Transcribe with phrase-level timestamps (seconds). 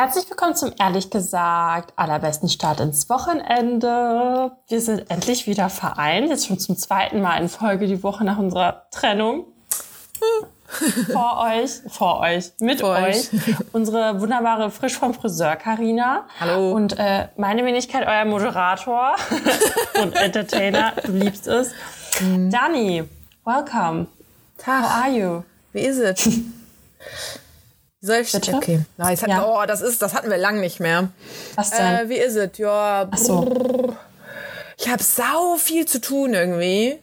[0.00, 4.50] Herzlich willkommen zum ehrlich gesagt allerbesten Start ins Wochenende.
[4.66, 8.38] Wir sind endlich wieder vereint, jetzt schon zum zweiten Mal in Folge die Woche nach
[8.38, 9.44] unserer Trennung.
[11.12, 16.24] vor euch, vor euch, mit vor euch, euch, unsere wunderbare frisch vom Friseur Karina.
[16.40, 16.72] Hallo.
[16.72, 19.16] Und äh, meine Wenigkeit, euer Moderator
[20.02, 21.72] und Entertainer, du liebst es.
[22.22, 22.50] Mhm.
[22.50, 23.04] Dani,
[23.44, 24.06] welcome.
[24.56, 24.82] Tag.
[24.82, 25.42] How are you?
[25.74, 26.26] Wie ist es?
[28.02, 28.32] Soll ich?
[28.32, 28.54] Bitte?
[28.54, 28.80] Okay.
[28.96, 29.22] Nice.
[29.26, 29.44] Ja.
[29.44, 31.08] Oh, das ist, das hatten wir lang nicht mehr.
[31.54, 32.06] Was denn?
[32.06, 32.56] Äh, wie ist es?
[32.56, 33.08] Ja.
[33.10, 33.96] Ach so.
[34.78, 36.98] Ich habe sau viel zu tun irgendwie.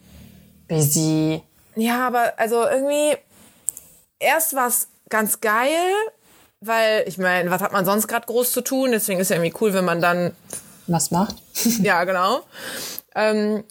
[0.67, 1.43] Busy.
[1.75, 3.15] Ja, aber also irgendwie
[4.19, 5.93] erst war es ganz geil,
[6.59, 8.91] weil ich meine, was hat man sonst gerade groß zu tun?
[8.91, 10.31] Deswegen ist ja irgendwie cool, wenn man dann
[10.87, 11.35] was macht.
[11.83, 12.41] ja, genau.
[13.13, 13.63] Ähm,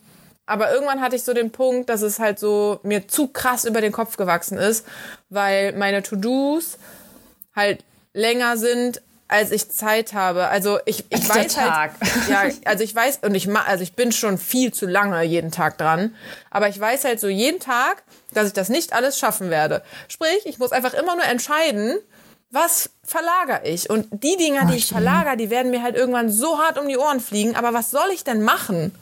[0.47, 3.81] aber irgendwann hatte ich so den Punkt, dass es halt so mir zu krass über
[3.81, 4.87] den Kopf gewachsen ist,
[5.29, 6.79] weil meine To-Dos
[7.57, 10.49] halt länger sind, als ich Zeit habe.
[10.49, 11.95] Also ich, ich weiß Tag.
[12.01, 15.51] halt, ja, also ich weiß und ich also ich bin schon viel zu lange jeden
[15.51, 16.15] Tag dran,
[16.51, 19.83] aber ich weiß halt so jeden Tag, dass ich das nicht alles schaffen werde.
[20.09, 21.99] Sprich, ich muss einfach immer nur entscheiden,
[22.51, 23.91] was verlagere ich?
[23.91, 26.97] Und die Dinger, die ich verlagere, die werden mir halt irgendwann so hart um die
[26.97, 27.57] Ohren fliegen.
[27.57, 28.95] Aber was soll ich denn machen?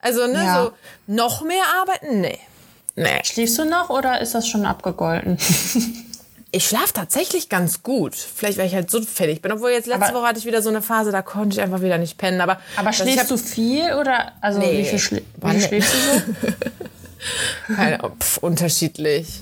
[0.00, 0.64] Also, ne, ja.
[0.64, 0.72] so
[1.06, 2.20] noch mehr arbeiten?
[2.20, 2.38] Nee.
[2.96, 3.20] Nee.
[3.24, 5.38] Schläfst du noch oder ist das schon abgegolten?
[6.54, 8.14] ich schlafe tatsächlich ganz gut.
[8.14, 9.50] Vielleicht, weil ich halt so fertig bin.
[9.52, 11.80] Obwohl jetzt letzte aber, Woche hatte ich wieder so eine Phase, da konnte ich einfach
[11.80, 12.42] wieder nicht pennen.
[12.42, 16.52] Aber, aber schläfst hab, du viel oder also nee, wie viel, schläfst du so?
[17.74, 19.40] Keine, pf, unterschiedlich.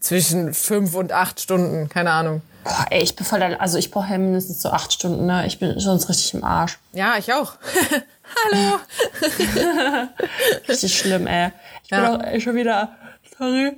[0.00, 2.40] Zwischen fünf und acht Stunden, keine Ahnung.
[2.64, 5.46] Boah, ey, ich bin voll, also ich brauche ja mindestens so acht Stunden, ne?
[5.46, 6.78] Ich bin sonst richtig im Arsch.
[6.94, 7.52] Ja, ich auch.
[8.50, 8.78] Hallo.
[10.68, 11.50] richtig schlimm, ey.
[11.84, 12.16] Ich ja.
[12.16, 12.96] bin auch schon wieder,
[13.38, 13.76] sorry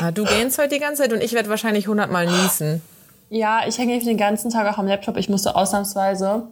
[0.00, 2.82] ja, du gähnst heute die ganze Zeit und ich werde wahrscheinlich hundertmal niesen.
[3.28, 5.16] Ja, ich hänge den ganzen Tag auch am Laptop.
[5.16, 6.48] Ich musste ausnahmsweise,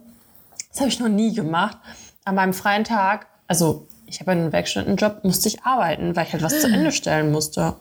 [0.69, 1.77] das habe ich noch nie gemacht,
[2.25, 6.43] an meinem freien Tag, also ich habe einen Werkstudentenjob, musste ich arbeiten, weil ich halt
[6.43, 7.75] was zu Ende stellen musste.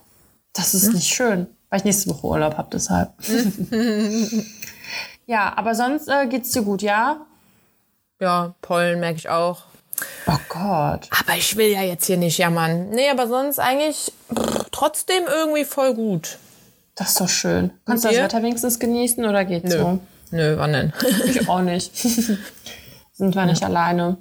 [0.53, 3.13] Das ist nicht schön, weil ich nächste Woche Urlaub habe deshalb.
[5.27, 7.27] ja, aber sonst äh, geht's dir gut, ja?
[8.21, 9.63] Ja, Pollen merke ich auch.
[10.27, 11.09] Oh Gott.
[11.21, 12.91] Aber ich will ja jetzt hier nicht jammern.
[12.91, 16.39] Nee, aber sonst eigentlich pff, trotzdem irgendwie voll gut.
[16.97, 17.71] Das ist doch schön.
[17.87, 19.79] Kannst du das Wetter wenigstens genießen oder geht's Nö.
[19.79, 19.99] so?
[20.33, 20.93] Nö, wann denn?
[21.27, 21.97] ich auch nicht.
[23.13, 23.69] Sind wir nicht ja.
[23.69, 24.17] alleine.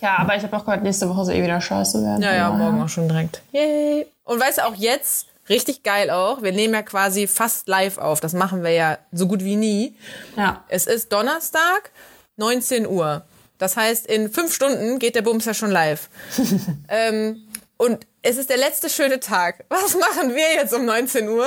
[0.00, 2.22] Ja, aber ich habe auch gehört, nächste Woche soll eh wieder scheiße werden.
[2.22, 3.40] Ja, ja, morgen auch schon direkt.
[3.50, 4.06] Yay.
[4.24, 8.20] Und weißt du, auch jetzt, richtig geil auch, wir nehmen ja quasi fast live auf.
[8.20, 9.96] Das machen wir ja so gut wie nie.
[10.36, 10.64] Ja.
[10.68, 11.90] Es ist Donnerstag,
[12.36, 13.24] 19 Uhr.
[13.58, 16.08] Das heißt, in fünf Stunden geht der Bums ja schon live.
[16.88, 17.42] ähm,
[17.78, 19.64] und es ist der letzte schöne Tag.
[19.68, 21.46] Was machen wir jetzt um 19 Uhr?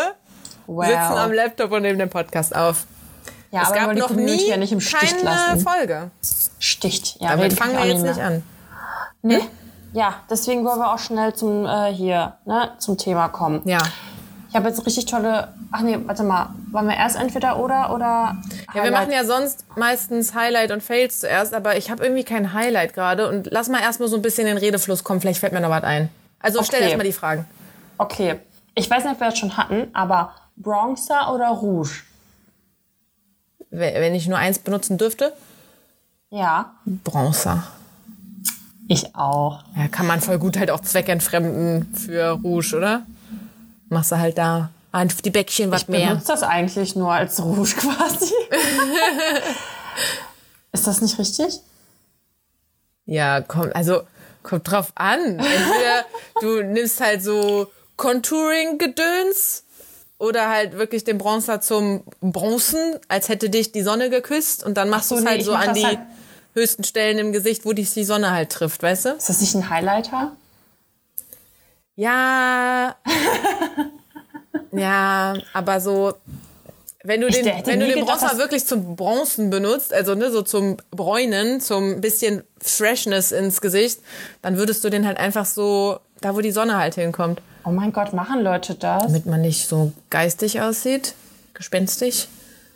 [0.68, 0.86] Wow.
[0.86, 2.86] Sitzen am Laptop und nehmen den Podcast auf.
[3.52, 5.60] Ja, es gab noch nie ja nicht im Stich keine lassen.
[5.62, 6.12] Folge.
[6.60, 7.20] Sticht.
[7.20, 8.44] Ja, Damit fangen wir jetzt nicht an.
[9.22, 9.40] Nee?
[9.40, 9.48] Hm?
[9.94, 13.62] Ja, deswegen wollen wir auch schnell zum äh, hier, ne, zum Thema kommen.
[13.66, 13.80] Ja.
[14.50, 15.52] Ich habe jetzt richtig tolle.
[15.72, 16.50] Ach nee, warte mal.
[16.72, 18.38] Wollen wir erst entweder oder oder.
[18.72, 18.76] Highlight?
[18.76, 22.54] Ja, wir machen ja sonst meistens Highlight und Fails zuerst, aber ich habe irgendwie kein
[22.54, 25.22] Highlight gerade und lass mal erstmal so ein bisschen in den Redefluss kommen.
[25.22, 26.10] Vielleicht fällt mir noch was ein.
[26.40, 26.68] Also okay.
[26.68, 27.46] stell erst mal die Fragen.
[27.98, 28.40] Okay.
[28.76, 32.04] Ich weiß nicht, ob wir das schon hatten, aber Bronzer oder Rouge?
[33.72, 35.34] Wenn ich nur eins benutzen dürfte?
[36.30, 36.74] Ja.
[36.86, 37.68] Bronzer.
[38.88, 39.64] Ich auch.
[39.76, 43.04] Ja, kann man voll gut halt auch zweckentfremden für Rouge, oder?
[43.90, 44.70] machst du halt da
[45.24, 46.00] die Bäckchen was ich mehr.
[46.00, 48.34] Ich benutze das eigentlich nur als Rouge quasi.
[50.72, 51.60] Ist das nicht richtig?
[53.06, 54.04] Ja, kommt, also
[54.44, 55.40] kommt drauf an.
[55.40, 56.06] Entweder
[56.42, 59.64] du nimmst halt so Contouring-Gedöns
[60.18, 64.90] oder halt wirklich den Bronzer zum Bronzen, als hätte dich die Sonne geküsst und dann
[64.90, 66.00] machst so, du es nee, halt so an die halt
[66.54, 69.10] höchsten Stellen im Gesicht, wo dich die Sonne halt trifft, weißt du?
[69.10, 70.34] Ist das nicht ein Highlighter?
[71.96, 72.96] Ja.
[74.72, 76.14] ja, aber so,
[77.10, 80.78] wenn du den, wenn du den Bronzer wirklich zum Bronzen benutzt, also ne, so zum
[80.92, 84.00] Bräunen, zum bisschen Freshness ins Gesicht,
[84.44, 87.42] dann würdest du den halt einfach so, da wo die Sonne halt hinkommt.
[87.66, 89.04] Oh mein Gott, machen Leute das?
[89.04, 91.16] Damit man nicht so geistig aussieht,
[91.56, 92.28] gespenstig.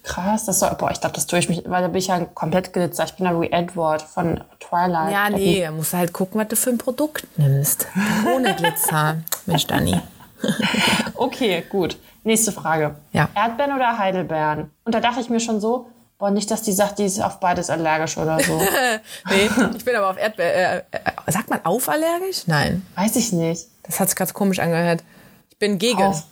[0.01, 2.25] Krass, das soll, boah, ich glaube, das tue ich mich, weil da bin ich ja
[2.25, 3.05] komplett glitzer.
[3.05, 5.11] Ich bin ja wie Edward von Twilight.
[5.13, 7.85] Ja, nee, da musst du halt gucken, was du für ein Produkt nimmst.
[8.35, 9.17] Ohne Glitzer.
[9.45, 10.01] Mensch, Dani.
[11.13, 11.97] okay, gut.
[12.23, 12.95] Nächste Frage.
[13.11, 13.29] Ja.
[13.35, 14.71] Erdbeeren oder Heidelbeeren?
[14.85, 15.87] Und da dachte ich mir schon so,
[16.17, 18.57] boah, nicht, dass die sagt, die ist auf beides allergisch oder so.
[19.29, 20.81] nee, ich bin aber auf Erdbeeren.
[20.91, 22.43] Äh, äh, sagt man auf allergisch?
[22.47, 22.85] Nein.
[22.95, 23.67] Weiß ich nicht.
[23.83, 25.03] Das hat sich ganz komisch angehört.
[25.49, 26.01] Ich bin gegen.
[26.01, 26.23] Auf.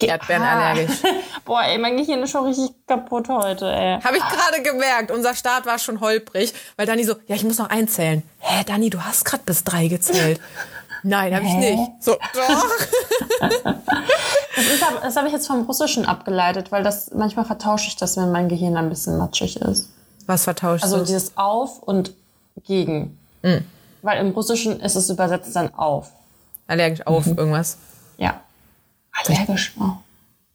[0.00, 0.70] Erdbeeren Ah.
[0.70, 0.96] allergisch.
[1.44, 4.00] Boah, ey, mein Gehirn ist schon richtig kaputt heute, ey.
[4.00, 5.10] Habe ich gerade gemerkt.
[5.10, 8.22] Unser Start war schon holprig, weil Dani so, ja, ich muss noch einzählen.
[8.38, 10.40] Hä, Dani, du hast gerade bis drei gezählt.
[11.02, 11.90] Nein, habe ich nicht.
[12.02, 12.66] So, doch.
[13.40, 18.16] Das, ist das habe ich jetzt vom Russischen abgeleitet, weil das manchmal vertausche ich das,
[18.16, 19.88] wenn mein Gehirn ein bisschen matschig ist.
[20.26, 22.12] Was vertauscht Also dieses auf und
[22.64, 23.18] gegen.
[24.02, 26.10] Weil im Russischen ist es übersetzt dann auf.
[26.66, 27.38] Allergisch auf Mhm.
[27.38, 27.78] irgendwas.
[28.18, 28.40] Ja.
[29.24, 29.72] Allergisch.
[29.80, 29.92] Oh.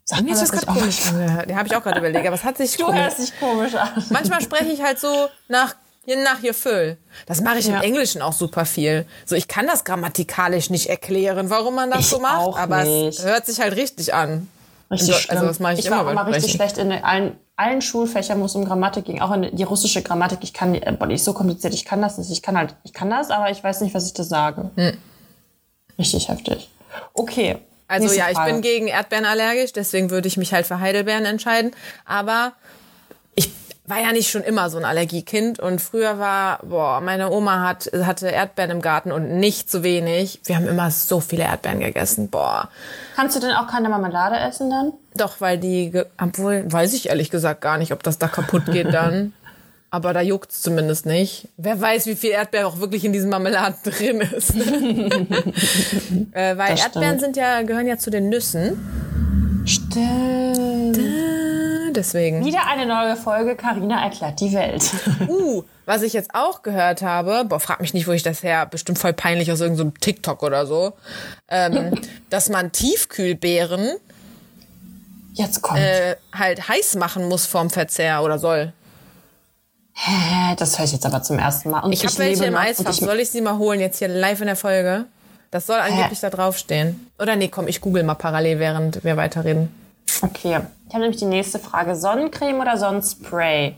[0.06, 1.50] Sag Mir das gerade komisch angehört.
[1.50, 3.00] Den habe ich auch gerade überlegt, aber es hat sich Du komisch.
[3.01, 3.89] hörst dich komisch an.
[4.10, 5.75] Manchmal spreche ich halt so nach
[6.06, 6.98] je nach Gefühl.
[7.26, 7.78] Das mache ich Ja.
[7.78, 9.06] im Englischen auch super viel.
[9.26, 13.20] So, ich kann das grammatikalisch nicht erklären, warum man das Ich so macht, aber nicht.
[13.20, 14.48] es hört sich halt richtig an.
[14.92, 17.82] Richtig Also, also das mache ich, ich immer war immer richtig schlecht in allen, allen
[17.82, 20.40] Schulfächern, wo es um Grammatik ging, auch in die russische Grammatik.
[20.44, 22.30] Ich kann, die- äh, die ist so kompliziert, ich kann das nicht.
[22.32, 24.70] Ich kann halt, ich kann das, aber ich weiß nicht, was ich da sage.
[25.98, 26.70] Richtig heftig.
[27.14, 27.58] Okay.
[27.88, 31.72] Also ja, ich bin gegen Erdbeeren allergisch, deswegen würde ich mich halt für Heidelbeeren entscheiden.
[32.06, 32.54] Aber
[33.86, 37.92] war ja nicht schon immer so ein Allergiekind und früher war, boah, meine Oma hat,
[38.04, 40.40] hatte Erdbeeren im Garten und nicht zu wenig.
[40.46, 42.70] Wir haben immer so viele Erdbeeren gegessen, boah.
[43.16, 44.94] Kannst du denn auch keine Marmelade essen dann?
[45.16, 48.94] Doch, weil die, obwohl, weiß ich ehrlich gesagt gar nicht, ob das da kaputt geht
[48.94, 49.34] dann.
[49.90, 51.50] Aber da juckt's zumindest nicht.
[51.58, 54.56] Wer weiß, wie viel Erdbeer auch wirklich in diesem Marmeladen drin ist.
[56.32, 58.80] äh, weil Erdbeeren sind ja, gehören ja zu den Nüssen.
[59.66, 60.98] Stimmt.
[61.95, 62.44] Deswegen.
[62.45, 64.84] Wieder eine neue Folge Carina erklärt die Welt.
[65.28, 68.66] Uh, was ich jetzt auch gehört habe, boah, frag mich nicht, wo ich das her,
[68.66, 70.94] bestimmt voll peinlich aus irgendeinem TikTok oder so,
[71.50, 71.94] ähm,
[72.30, 73.90] dass man Tiefkühlbeeren
[75.34, 75.80] Jetzt kommt.
[75.80, 78.74] äh, halt heiß machen muss vorm Verzehr oder soll.
[79.94, 81.81] Hä, das höre ich jetzt aber zum ersten Mal.
[81.81, 82.92] Und Ich habe welche im Eisfach.
[82.92, 85.06] ich- Soll ich sie mal holen jetzt hier live in der Folge?
[85.51, 87.07] Das soll angeblich da draufstehen.
[87.19, 89.69] Oder nee, komm, ich google mal parallel, während wir weiterreden.
[90.22, 90.62] Okay.
[90.88, 91.96] Ich habe nämlich die nächste Frage.
[91.96, 93.76] Sonnencreme oder Sonnenspray?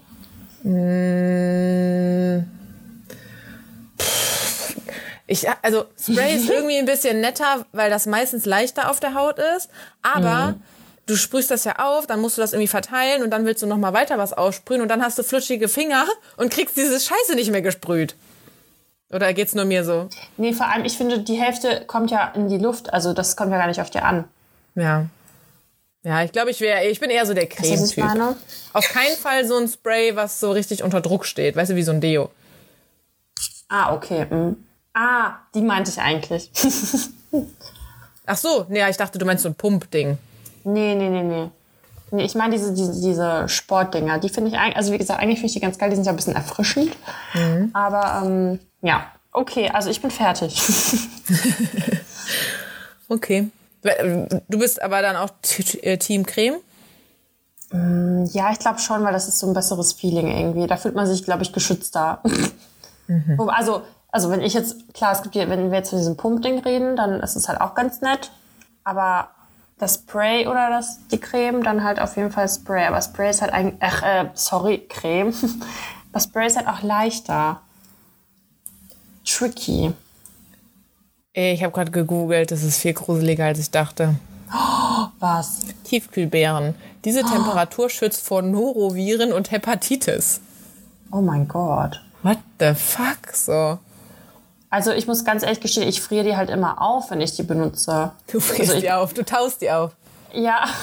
[5.27, 9.39] Ich, also Spray ist irgendwie ein bisschen netter, weil das meistens leichter auf der Haut
[9.57, 9.69] ist.
[10.01, 10.55] Aber
[11.05, 13.67] du sprühst das ja auf, dann musst du das irgendwie verteilen und dann willst du
[13.67, 16.05] noch mal weiter was aussprühen und dann hast du flutschige Finger
[16.37, 18.15] und kriegst diese Scheiße nicht mehr gesprüht.
[19.11, 20.09] Oder geht's nur mir so?
[20.37, 22.91] Nee, vor allem, ich finde, die Hälfte kommt ja in die Luft.
[22.91, 24.25] Also das kommt ja gar nicht auf dir an.
[24.73, 25.05] Ja.
[26.05, 28.05] Ja, ich glaube, ich wäre, ich bin eher so der Creme-Typ.
[28.73, 31.55] Auf keinen Fall so ein Spray, was so richtig unter Druck steht.
[31.55, 32.29] Weißt du, wie so ein Deo.
[33.69, 34.25] Ah, okay.
[34.25, 34.55] mm.
[34.93, 36.51] Ah, die meinte ich eigentlich.
[38.27, 40.17] Ach so, nee, ich dachte, du meinst so ein Pump-Ding.
[40.63, 41.49] nee, nee, nee, nee.
[42.11, 44.19] Nee, ich meine diese, diese, diese Sportdinger.
[44.19, 45.89] Die finde ich eigentlich, also wie gesagt, eigentlich finde ich die ganz geil.
[45.89, 46.95] Die sind ja ein bisschen erfrischend.
[47.73, 50.55] Aber ähm, ja, okay, also ich bin fertig.
[53.07, 53.49] Okay.
[54.49, 55.29] Du bist aber dann auch
[55.81, 56.55] äh, Team Creme?
[58.31, 60.67] Ja, ich glaube schon, weil das ist so ein besseres Feeling irgendwie.
[60.67, 62.21] Da fühlt man sich, glaube ich, geschützter.
[63.37, 66.15] Wo- Also, also wenn ich jetzt, klar, es gibt ja, wenn wir jetzt von diesem
[66.17, 68.31] Pumpding reden, dann ist es halt auch ganz nett.
[68.83, 69.29] Aber
[69.77, 72.85] das Spray oder das, die Creme, dann halt auf jeden Fall Spray.
[72.85, 75.33] Aber Spray ist halt eigentlich, ach, äh, sorry, Creme.
[76.13, 77.59] Das Spray ist halt auch leichter.
[79.25, 79.93] Tricky.
[81.37, 84.15] Ich habe gerade gegoogelt, das ist viel gruseliger, als ich dachte.
[85.19, 85.59] Was?
[85.83, 86.75] Tiefkühlbeeren.
[87.03, 90.39] Diese Temperatur schützt vor Noroviren und Hepatitis.
[91.11, 92.01] Oh mein Gott.
[92.23, 93.33] What the fuck?
[93.33, 93.79] So.
[94.69, 97.43] Also ich muss ganz ehrlich gestehen, ich friere die halt immer auf, wenn ich die
[97.43, 98.11] benutze.
[98.31, 99.91] Du frierst Also die auf, du taust die auf.
[100.33, 100.63] Ja.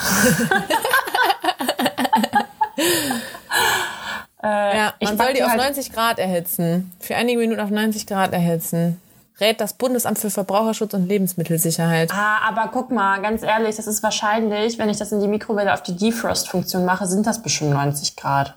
[4.45, 6.93] Ja, ich soll die die auf halt- 90 Grad erhitzen.
[6.99, 9.01] Für einige Minuten auf 90 Grad erhitzen.
[9.41, 12.11] Rät das Bundesamt für Verbraucherschutz und Lebensmittelsicherheit.
[12.13, 15.73] Ah, aber guck mal, ganz ehrlich, das ist wahrscheinlich, wenn ich das in die Mikrowelle
[15.73, 18.55] auf die Defrost-Funktion mache, sind das bestimmt 90 Grad.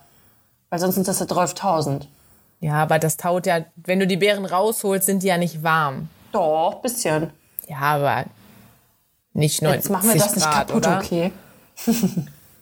[0.70, 2.01] Weil sonst sind das ja 12.000.
[2.60, 6.10] Ja, aber das taut ja, wenn du die Beeren rausholst, sind die ja nicht warm.
[6.32, 7.32] Doch, bisschen.
[7.67, 8.25] Ja, aber
[9.34, 10.98] nicht 90 Jetzt machen wir das nicht Grad, kaputt, oder?
[10.98, 11.32] okay?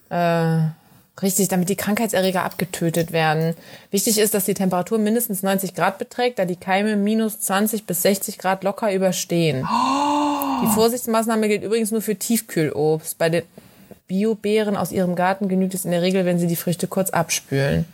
[1.22, 3.56] Richtig, damit die Krankheitserreger abgetötet werden.
[3.92, 8.02] Wichtig ist, dass die Temperatur mindestens 90 Grad beträgt, da die Keime minus 20 bis
[8.02, 9.68] 60 Grad locker überstehen.
[10.64, 13.20] Die Vorsichtsmaßnahme gilt übrigens nur für Tiefkühlobst.
[13.20, 13.44] Bei den
[14.08, 17.86] Biobeeren aus ihrem Garten genügt es in der Regel, wenn sie die Früchte kurz abspülen.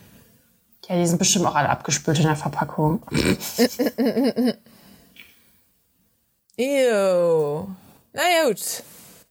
[0.87, 3.03] Ja, die sind bestimmt auch alle abgespült in der Verpackung.
[6.57, 7.67] Ew.
[8.13, 8.83] Na ja, gut.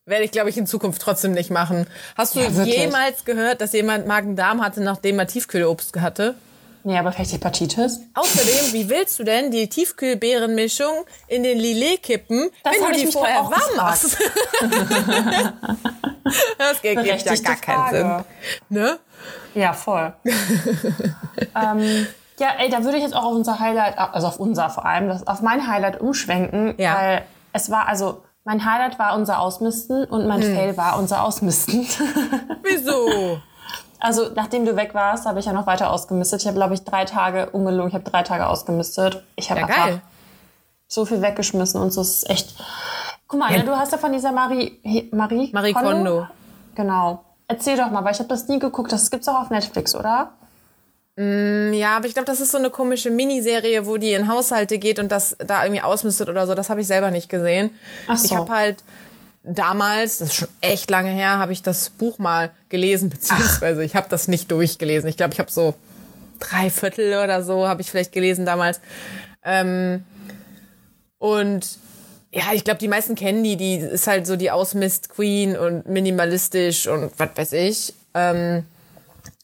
[0.09, 1.87] Werde ich, glaube ich, in Zukunft trotzdem nicht machen.
[2.17, 6.35] Hast du Ja, jemals gehört, dass jemand Magen-Darm hatte, nachdem er Tiefkühlobst hatte?
[6.83, 8.01] Nee, aber vielleicht Hepatitis?
[8.15, 13.13] Außerdem, wie willst du denn die Tiefkühlbeerenmischung in den Lillet kippen, Das wenn du die
[13.13, 14.17] vorher warm machst?
[16.59, 18.25] Das geht, ja gar keinen Sinn.
[18.69, 18.99] Ne?
[19.55, 20.13] Ja, voll.
[20.25, 22.07] ähm,
[22.39, 25.09] ja, ey, da würde ich jetzt auch auf unser Highlight, also auf unser vor allem,
[25.09, 26.95] das, auf mein Highlight umschwenken, Ja.
[26.97, 27.23] weil
[27.55, 30.55] es war, also mein Highlight war unser Ausmisten und mein Hm.
[30.55, 31.87] Fail war unser Ausmisten.
[32.63, 33.39] Wieso?
[34.01, 36.41] also nachdem du weg warst, habe ich ja noch weiter ausgemistet.
[36.41, 39.23] Ich habe, glaube ich, drei Tage, ungelogen, ich habe drei Tage ausgemistet.
[39.37, 40.01] Ich habe Ja, einfach geil.
[40.87, 42.55] so viel weggeschmissen und so es ist echt.
[43.27, 43.59] Guck mal, Ja.
[43.59, 44.81] ne, du hast ja von dieser Marie,
[45.13, 46.27] Marie, Marie Kondo.
[46.75, 47.23] Genau.
[47.49, 48.91] Erzähl doch mal, weil ich habe das nie geguckt.
[48.93, 50.31] Das gibt's auch auf Netflix, oder?
[51.21, 55.01] Ja, aber ich glaube, das ist so eine komische Miniserie, wo die in Haushalte geht
[55.01, 56.55] und das da irgendwie ausmistet oder so.
[56.55, 57.71] Das habe ich selber nicht gesehen.
[58.07, 58.27] Ach so.
[58.27, 58.85] Ich habe halt
[59.43, 63.97] damals, das ist schon echt lange her, habe ich das Buch mal gelesen, beziehungsweise ich
[63.97, 65.09] habe das nicht durchgelesen.
[65.09, 65.75] Ich glaube, ich habe so
[66.39, 68.81] drei Viertel oder so habe ich vielleicht gelesen damals.
[69.45, 70.05] Ähm,
[71.19, 71.67] und
[72.31, 73.57] ja, ich glaube, die meisten kennen die.
[73.57, 77.93] Die ist halt so die Ausmist-Queen und minimalistisch und was weiß ich.
[78.15, 78.65] Ähm,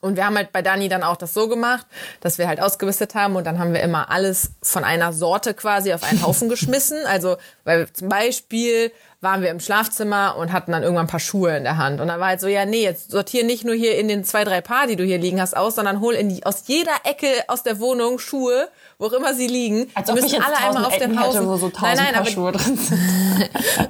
[0.04, 1.86] und wir haben halt bei Dani dann auch das so gemacht,
[2.20, 5.94] dass wir halt ausgemistet haben und dann haben wir immer alles von einer Sorte quasi
[5.94, 6.98] auf einen Haufen geschmissen.
[7.06, 8.92] Also, weil zum Beispiel
[9.22, 12.02] waren wir im Schlafzimmer und hatten dann irgendwann ein paar Schuhe in der Hand.
[12.02, 14.44] Und dann war halt so, ja, nee, jetzt sortier nicht nur hier in den zwei,
[14.44, 17.28] drei Paar, die du hier liegen hast, aus, sondern hol in die, aus jeder Ecke
[17.48, 18.68] aus der Wohnung Schuhe,
[18.98, 19.90] wo auch immer sie liegen.
[19.94, 21.38] Als die müssen alle einmal auf den Haufen.
[21.38, 23.00] hätte, wo so nein, nein, aber Schuhe drin sind.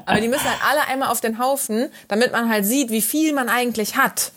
[0.06, 3.32] aber die müssen halt alle einmal auf den Haufen, damit man halt sieht, wie viel
[3.32, 4.30] man eigentlich hat.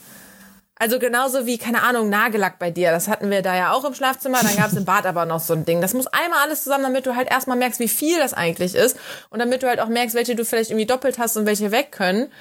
[0.80, 2.92] Also genauso wie, keine Ahnung, Nagellack bei dir.
[2.92, 4.40] Das hatten wir da ja auch im Schlafzimmer.
[4.42, 5.82] Dann gab es im Bad aber noch so ein Ding.
[5.82, 8.98] Das muss einmal alles zusammen, damit du halt erstmal merkst, wie viel das eigentlich ist.
[9.30, 11.92] Und damit du halt auch merkst, welche du vielleicht irgendwie doppelt hast und welche weg
[11.92, 12.32] können.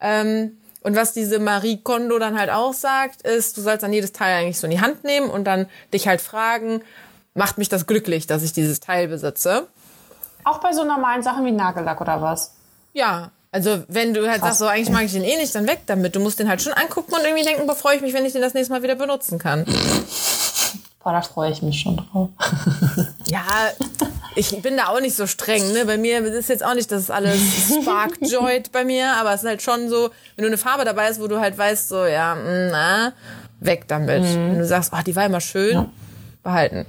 [0.00, 4.12] Ähm, und was diese Marie Kondo dann halt auch sagt, ist, du sollst dann jedes
[4.12, 6.82] Teil eigentlich so in die Hand nehmen und dann dich halt fragen,
[7.32, 9.68] macht mich das glücklich, dass ich dieses Teil besitze?
[10.44, 12.54] Auch bei so normalen Sachen wie Nagellack oder was?
[12.92, 15.82] Ja, also wenn du halt sagst, so eigentlich mag ich den eh nicht, dann weg
[15.86, 16.16] damit.
[16.16, 18.32] Du musst den halt schon angucken und irgendwie denken, boah, freue ich mich, wenn ich
[18.32, 19.64] den das nächste Mal wieder benutzen kann.
[21.00, 22.30] Boah, da freue ich mich schon drauf.
[23.26, 23.42] Ja,
[24.36, 25.86] ich bin da auch nicht so streng, ne?
[25.86, 27.40] Bei mir ist jetzt auch nicht, dass alles
[27.80, 31.08] Spark Joyed bei mir, aber es ist halt schon so, wenn du eine Farbe dabei
[31.08, 33.12] ist, wo du halt weißt, so, ja, mm, na,
[33.60, 34.22] weg damit.
[34.24, 35.86] Wenn du sagst, oh, die war immer schön,
[36.42, 36.86] behalten.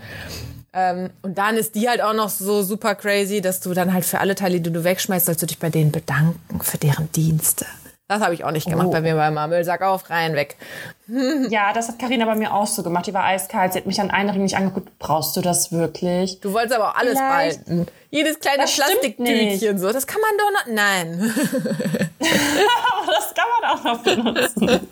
[0.78, 4.04] Ähm, und dann ist die halt auch noch so super crazy, dass du dann halt
[4.04, 7.66] für alle Teile, die du wegschmeißt, sollst du dich bei denen bedanken für deren Dienste.
[8.08, 8.92] Das habe ich auch nicht gemacht Oh.
[8.92, 10.58] bei mir beim Müllsack auf, rein, weg.
[11.50, 13.08] Ja, das hat Karina bei mir auch so gemacht.
[13.08, 13.74] Die war eiskalt.
[13.74, 14.90] Sie hat mich an einen Ring nicht angeguckt.
[15.00, 16.40] Brauchst du das wirklich?
[16.42, 17.88] Du wolltest aber auch alles Vielleicht- behalten.
[18.12, 21.34] Jedes kleine Das Plastiktütchen, so, das kann man doch noch, nein.
[22.20, 24.88] Aber das kann man auch noch benutzen.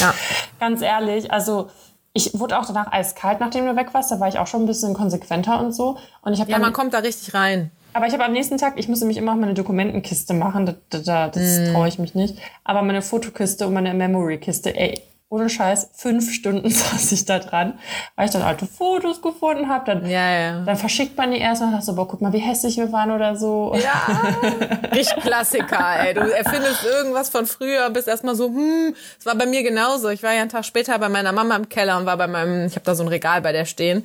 [0.00, 0.14] Ja.
[0.58, 1.70] Ganz ehrlich, also
[2.12, 4.10] ich wurde auch danach eiskalt, nachdem du weg warst.
[4.10, 5.96] Da war ich auch schon ein bisschen konsequenter und so.
[6.22, 7.70] Und ich habe Ja, man kommt da richtig rein.
[7.92, 10.74] Aber ich habe am nächsten Tag, ich musste mich immer auf meine Dokumentenkiste machen, da,
[10.90, 11.72] da, da, das Mhm.
[11.72, 12.36] traue ich mich nicht.
[12.64, 17.78] Aber meine Fotokiste und meine Memory-Kiste, ey, ohne Scheiß, fünf Stunden saß ich da dran,
[18.16, 19.86] weil ich dann alte Fotos gefunden habe.
[19.86, 20.60] Dann, Ja, ja.
[20.64, 23.12] dann verschickt man die erstmal und sagt so, boah, guck mal, wie hässlich wir waren
[23.12, 23.72] oder so.
[23.80, 26.14] Ja, richtig Klassiker, ey.
[26.14, 30.08] Du erfindest irgendwas von früher, bist erstmal so, hm, es war bei mir genauso.
[30.08, 32.66] Ich war ja einen Tag später bei meiner Mama im Keller und war bei meinem,
[32.66, 34.04] ich habe da so ein Regal bei der stehen,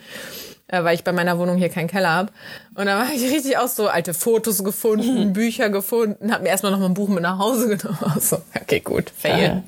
[0.83, 2.31] weil ich bei meiner Wohnung hier keinen Keller hab.
[2.75, 6.71] Und da war ich richtig auch so alte Fotos gefunden, Bücher gefunden, hab mir erstmal
[6.71, 8.19] noch mal ein Buch mit nach Hause genommen.
[8.19, 9.63] So, okay, gut, fail.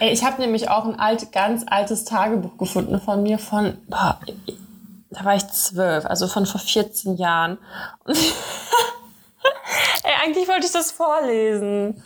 [0.00, 4.18] Ey, ich habe nämlich auch ein alt, ganz altes Tagebuch gefunden von mir von, boah,
[5.10, 7.58] da war ich zwölf, also von vor 14 Jahren.
[10.04, 12.02] Ey, eigentlich wollte ich das vorlesen.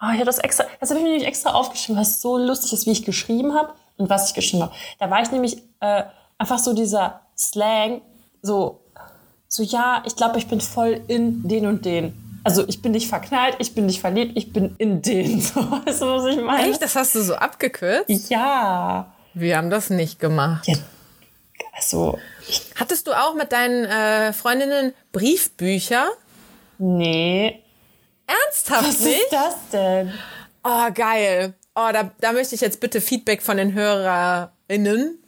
[0.00, 2.72] Oh, ich habe das extra, das habe ich mir nämlich extra aufgeschrieben, was so lustig
[2.72, 4.74] ist, wie ich geschrieben habe und was ich geschrieben habe.
[4.98, 6.04] Da war ich nämlich äh,
[6.38, 8.02] einfach so dieser Slang,
[8.42, 8.80] so,
[9.48, 12.20] so ja, ich glaube, ich bin voll in den und den.
[12.44, 15.40] Also ich bin nicht verknallt, ich bin nicht verliebt, ich bin in den.
[15.54, 16.68] So, weißt du, was ich meine?
[16.70, 16.82] Echt?
[16.82, 18.28] Das hast du so abgekürzt?
[18.30, 19.12] Ja.
[19.32, 20.66] Wir haben das nicht gemacht.
[20.68, 20.76] ja.
[21.76, 22.18] Also,
[22.76, 26.06] Hattest du auch mit deinen äh, Freundinnen Briefbücher?
[26.78, 27.60] nee.
[28.26, 29.18] Ernsthaft Was nicht?
[29.22, 30.12] ist das denn?
[30.62, 31.52] Oh, geil.
[31.74, 35.18] Oh, da, da möchte ich jetzt bitte Feedback von den HörerInnen.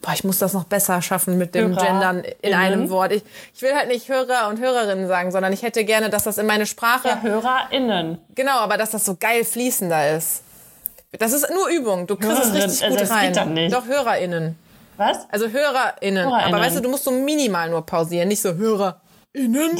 [0.00, 2.00] Boah, ich muss das noch besser schaffen mit dem HörerInnen?
[2.00, 3.10] Gendern in einem Wort.
[3.12, 3.22] Ich,
[3.54, 6.46] ich will halt nicht Hörer und Hörerinnen sagen, sondern ich hätte gerne, dass das in
[6.46, 8.18] meine Sprache, Ja, HörerInnen.
[8.34, 10.42] genau, aber dass das so geil fließender ist.
[11.18, 12.06] Das ist nur Übung.
[12.06, 13.26] Du kriegst es Hörerin, richtig also gut das rein.
[13.28, 13.74] geht dann nicht.
[13.74, 14.56] Doch, HörerInnen.
[14.98, 15.18] Was?
[15.30, 16.24] Also HörerInnen.
[16.26, 16.54] HörerInnen.
[16.54, 18.28] Aber weißt du, du musst so minimal nur pausieren.
[18.28, 18.54] Nicht so
[19.34, 19.78] HörerInnen,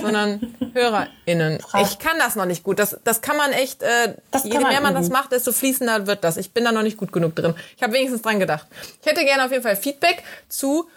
[0.00, 1.58] sondern HörerInnen.
[1.82, 2.78] Ich kann das noch nicht gut.
[2.78, 5.12] Das, das kann man echt, äh, Das je man mehr man das üben.
[5.14, 6.36] macht, desto fließender wird das.
[6.36, 7.54] Ich bin da noch nicht gut genug drin.
[7.76, 8.66] Ich habe wenigstens dran gedacht.
[9.00, 10.88] Ich hätte gerne auf jeden Fall Feedback zu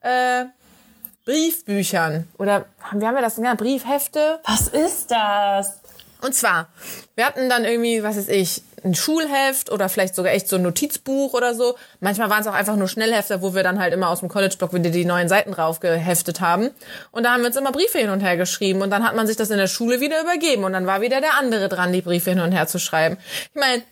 [0.00, 0.44] äh,
[1.24, 2.28] Briefbüchern.
[2.38, 3.58] Oder wie haben wir das genannt?
[3.60, 4.40] Briefhefte?
[4.46, 5.80] Was ist das?
[6.22, 6.68] Und zwar,
[7.16, 10.62] wir hatten dann irgendwie, was weiß ich, ein Schulheft oder vielleicht sogar echt so ein
[10.62, 11.74] Notizbuch oder so.
[12.00, 14.74] Manchmal waren es auch einfach nur Schnellhefter, wo wir dann halt immer aus dem College-Blog
[14.74, 16.70] wieder die neuen Seiten raufgeheftet haben.
[17.10, 18.82] Und da haben wir uns immer Briefe hin und her geschrieben.
[18.82, 20.64] Und dann hat man sich das in der Schule wieder übergeben.
[20.64, 23.16] Und dann war wieder der andere dran, die Briefe hin und her zu schreiben.
[23.54, 23.82] Ich meine,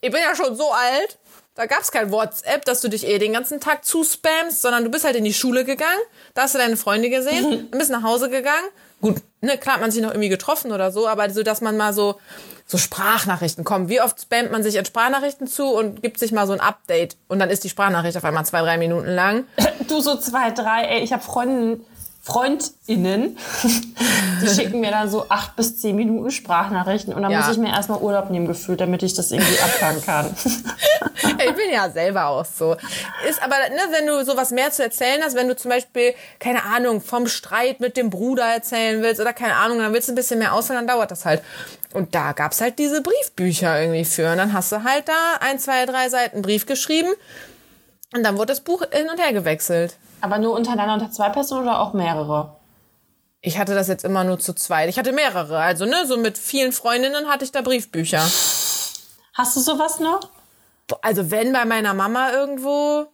[0.00, 1.18] ich bin ja schon so alt.
[1.54, 5.04] Da gab's kein WhatsApp, dass du dich eh den ganzen Tag zuspammst, sondern du bist
[5.04, 5.98] halt in die Schule gegangen,
[6.34, 8.68] da hast du deine Freunde gesehen, dann bist nach Hause gegangen.
[9.00, 11.76] Gut, ne, klar hat man sich noch irgendwie getroffen oder so, aber so, dass man
[11.76, 12.20] mal so,
[12.70, 13.88] so Sprachnachrichten kommt.
[13.88, 17.16] Wie oft spammt man sich in Sprachnachrichten zu und gibt sich mal so ein Update
[17.26, 19.44] und dann ist die Sprachnachricht auf einmal zwei, drei Minuten lang.
[19.88, 21.80] Du so zwei, drei, ey, ich habe Freundinnen,
[22.28, 23.38] FreundInnen,
[24.42, 27.40] die schicken mir dann so acht bis zehn Minuten Sprachnachrichten und dann Ja.
[27.40, 30.34] muss ich mir erstmal Urlaub nehmen gefühlt, damit ich das irgendwie abfangen kann.
[31.20, 32.76] Ich bin ja selber auch so.
[33.28, 36.64] Ist aber, ne, wenn du sowas mehr zu erzählen hast, wenn du zum Beispiel, keine
[36.64, 40.14] Ahnung, vom Streit mit dem Bruder erzählen willst oder keine Ahnung, dann willst du ein
[40.14, 41.42] bisschen mehr ausholen, dann dauert das halt.
[41.92, 44.30] Und da gab's halt diese Briefbücher irgendwie für.
[44.30, 47.10] Und dann hast du halt da ein, zwei, drei Seiten Brief geschrieben
[48.14, 49.96] und dann wurde das Buch hin und her gewechselt.
[50.20, 52.56] Aber nur untereinander unter zwei Personen oder auch mehrere?
[53.40, 54.88] Ich hatte das jetzt immer nur zu zweit.
[54.88, 55.58] Ich hatte mehrere.
[55.58, 58.20] Also, ne, so mit vielen Freundinnen hatte ich da Briefbücher.
[59.34, 60.20] Hast du sowas noch?
[61.02, 63.06] Also, wenn bei meiner Mama irgendwo.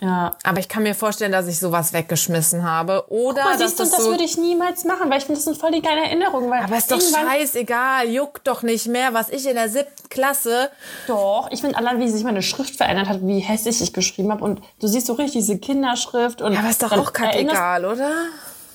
[0.00, 0.34] Ja.
[0.44, 3.04] Aber ich kann mir vorstellen, dass ich sowas weggeschmissen habe.
[3.10, 5.38] Oder Aber dass siehst du, das das so würde ich niemals machen, weil ich finde,
[5.38, 6.50] das sind voll die geile Erinnerungen.
[6.50, 10.70] Weil Aber ist doch scheißegal, juckt doch nicht mehr, was ich in der siebten Klasse.
[11.06, 14.42] Doch, ich finde allein, wie sich meine Schrift verändert hat, wie hässlich ich geschrieben habe.
[14.44, 16.40] Und du siehst so richtig diese Kinderschrift.
[16.42, 18.10] Und Aber ist doch auch kackegal, oder?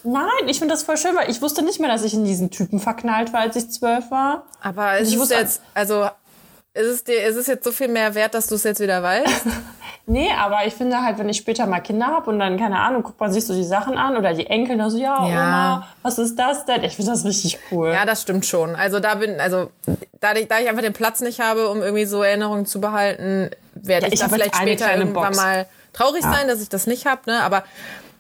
[0.04, 2.52] Nein, ich finde das voll schön, weil ich wusste nicht mehr, dass ich in diesen
[2.52, 4.44] Typen verknallt war, als ich zwölf war.
[4.62, 6.08] Aber es Ich ist wusste- jetzt, also,
[6.76, 9.02] ist es dir, ist es jetzt so viel mehr wert, dass du es jetzt wieder
[9.02, 9.46] weißt?
[10.08, 13.02] Nee, aber ich finde halt, wenn ich später mal Kinder habe und dann, keine Ahnung,
[13.02, 15.42] guckt man sich so die Sachen an oder die Enkel dann so, ja, Ja.
[15.42, 16.84] Oma, was ist das denn?
[16.84, 17.90] Ich finde das richtig cool.
[17.92, 18.76] ja, das stimmt schon.
[18.76, 19.72] Also da bin, also,
[20.22, 23.50] da, ich- da ich einfach den Platz nicht habe, um irgendwie so Erinnerungen zu behalten,
[23.74, 25.38] werde Ja, ich, ich da vielleicht später irgendwann Box.
[25.38, 27.42] mal traurig sein, dass ich das nicht habe, ne?
[27.42, 27.64] Aber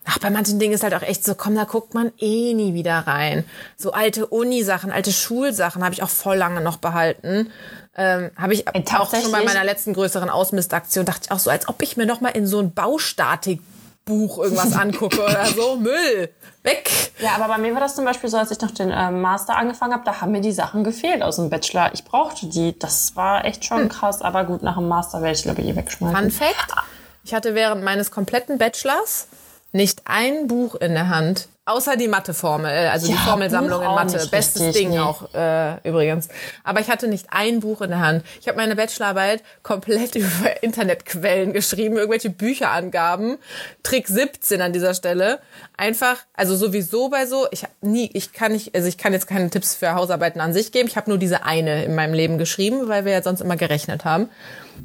[0.05, 2.73] ach, bei manchen Dingen ist halt auch echt so, komm, da guckt man eh nie
[2.73, 3.43] wieder rein.
[3.77, 7.51] So alte Uni-Sachen, alte Schulsachen habe ich auch voll lange noch behalten.
[7.97, 11.69] Ähm, habe ich auch schon bei meiner letzten größeren Ausmistaktion, dachte ich auch so, als
[11.69, 15.77] ob ich mir noch mal in so ein Baustatikbuch irgendwas angucke oder so.
[15.77, 16.29] Müll,
[16.63, 16.91] weg.
[17.19, 19.55] Ja, aber bei mir war das zum Beispiel so, als ich noch den ähm, Master
[19.55, 21.91] angefangen habe, da haben mir die Sachen gefehlt aus dem Bachelor.
[21.93, 22.77] Ich brauchte die.
[22.77, 25.75] Das war echt schon krass, aber gut, nach dem Master werde ich, glaube ich, eh
[25.77, 26.17] wegschmeißen.
[26.17, 26.75] Fun Fact:
[27.23, 29.27] Ich hatte während meines kompletten Bachelors
[29.71, 33.89] nicht ein Buch in der Hand, außer die Matheformel, äh, also die Ja, Formelsammlung Buch
[33.89, 34.27] in Mathe.
[34.29, 34.99] Bestes richtig, Ding nee.
[34.99, 36.29] auch äh, übrigens.
[36.63, 38.23] Aber ich hatte nicht ein Buch in der Hand.
[38.39, 43.37] Ich habe meine Bachelorarbeit komplett über Internetquellen geschrieben, irgendwelche Bücherangaben.
[43.83, 45.39] Trick 17 an dieser Stelle.
[45.75, 49.27] Einfach, also sowieso bei so, ich hab nie, ich kann nicht, also ich kann jetzt
[49.27, 50.87] keine Tipps für Hausarbeiten an sich geben.
[50.87, 54.05] Ich habe nur diese eine in meinem Leben geschrieben, weil wir ja sonst immer gerechnet
[54.05, 54.29] haben.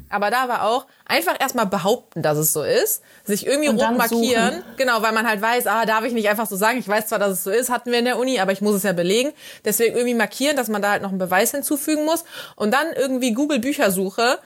[0.09, 3.97] Aber da war auch einfach erstmal behaupten, dass es so ist, sich irgendwie Und rot
[3.97, 4.75] markieren, suchen.
[4.77, 6.79] genau, weil man halt weiß, ah, darf ich nicht einfach so sagen.
[6.79, 8.75] Ich weiß zwar, dass es so ist, hatten wir in der Uni, aber ich muss
[8.75, 9.31] es ja belegen.
[9.65, 12.23] Deswegen irgendwie markieren, dass man da halt noch einen Beweis hinzufügen muss
[12.55, 14.39] und dann irgendwie Google Büchersuche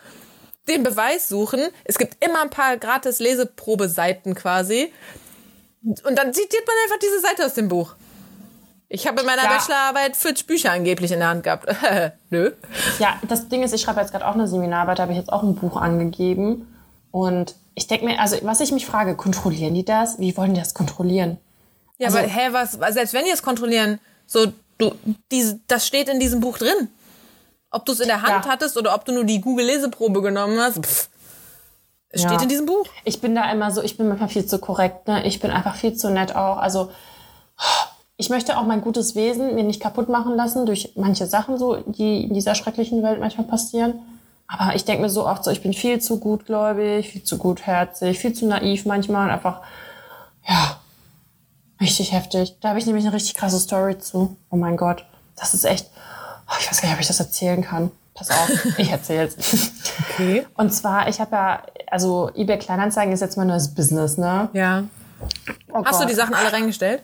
[0.67, 1.61] den Beweis suchen.
[1.83, 4.91] Es gibt immer ein paar gratis Leseprobeseiten quasi.
[5.83, 7.95] Und dann zitiert man einfach diese Seite aus dem Buch.
[8.87, 9.49] Ich habe in meiner Ja.
[9.49, 11.67] Bachelorarbeit 40 Bücher angeblich in der Hand gehabt.
[12.29, 12.51] Nö.
[12.99, 15.33] Ja, das Ding ist, ich schreibe jetzt gerade auch eine Seminararbeit, da habe ich jetzt
[15.33, 16.71] auch ein Buch angegeben.
[17.11, 20.19] Und ich denke mir, also was ich mich frage, kontrollieren die das?
[20.19, 21.37] Wie wollen die das kontrollieren?
[21.97, 24.93] Ja, Also- aber hä, was, selbst wenn die es kontrollieren, so, du,
[25.31, 26.89] diese, das steht in diesem Buch drin.
[27.71, 28.51] Ob du es in der Hand Ja.
[28.51, 31.09] hattest oder ob du nur die Google-Leseprobe genommen hast, pff,
[32.09, 32.29] es Ja.
[32.29, 32.85] steht in diesem Buch.
[33.03, 35.25] Ich bin da immer so, ich bin manchmal viel zu korrekt, ne?
[35.25, 36.57] Ich bin einfach viel zu nett auch.
[36.57, 36.91] Also
[38.17, 41.75] ich möchte auch mein gutes Wesen mir nicht kaputt machen lassen durch manche Sachen so,
[41.75, 43.99] die in dieser schrecklichen Welt manchmal passieren.
[44.47, 48.19] Aber ich denke mir so oft so, ich bin viel zu gutgläubig, viel zu gutherzig,
[48.19, 49.61] viel zu naiv manchmal und einfach,
[50.47, 50.79] ja,
[51.81, 52.55] richtig heftig.
[52.61, 54.37] Da habe ich nämlich eine richtig krasse Story zu.
[54.49, 55.89] Oh mein Gott, das ist echt,
[56.47, 57.91] oh, ich weiß gar nicht, ob ich das erzählen kann.
[58.13, 59.35] Pass auf, ich erzähl's.
[60.11, 60.45] Okay.
[60.55, 64.47] Und zwar, ich habe ja, also eBay Kleinanzeigen ist jetzt mein neues Business, ne?
[64.53, 64.85] Ja.
[65.73, 66.11] Oh Hast du Gott.
[66.11, 67.01] die Sachen alle reingestellt?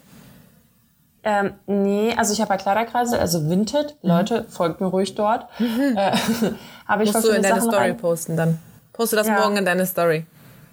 [1.23, 3.95] Ähm, nee, also ich habe ja Kleiderkreisel, also Vinted.
[4.01, 5.45] Leute, folgt mir ruhig dort.
[5.59, 6.11] Äh,
[6.87, 7.13] habe ich Mhm.
[7.15, 7.97] Musst du in deine Sachen Story rein.
[7.97, 8.59] posten dann.
[8.93, 9.39] Poste das Ja.
[9.39, 10.25] morgen in deine Story.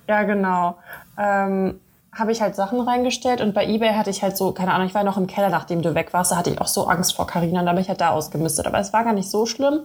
[0.09, 0.77] Ja, genau.
[1.19, 1.81] Ähm,
[2.15, 4.95] habe ich halt Sachen reingestellt und bei eBay hatte ich halt so, keine Ahnung, ich
[4.95, 7.27] war noch im Keller, nachdem du weg warst, da hatte ich auch so Angst vor
[7.27, 8.67] Carina und da bin ich halt da ausgemistet.
[8.67, 9.81] Aber es war gar nicht so schlimm,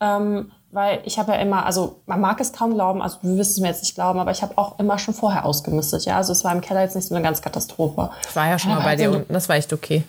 [0.00, 3.52] ähm, weil ich habe ja immer, also man mag es kaum glauben, also du wirst
[3.52, 6.16] es mir jetzt nicht glauben, aber ich habe auch immer schon vorher ausgemistet, ja.
[6.16, 8.10] Also es war im Keller jetzt nicht so eine ganz Katastrophe.
[8.28, 10.04] Ich war ja schon mal bei halt dir unten, das war echt okay.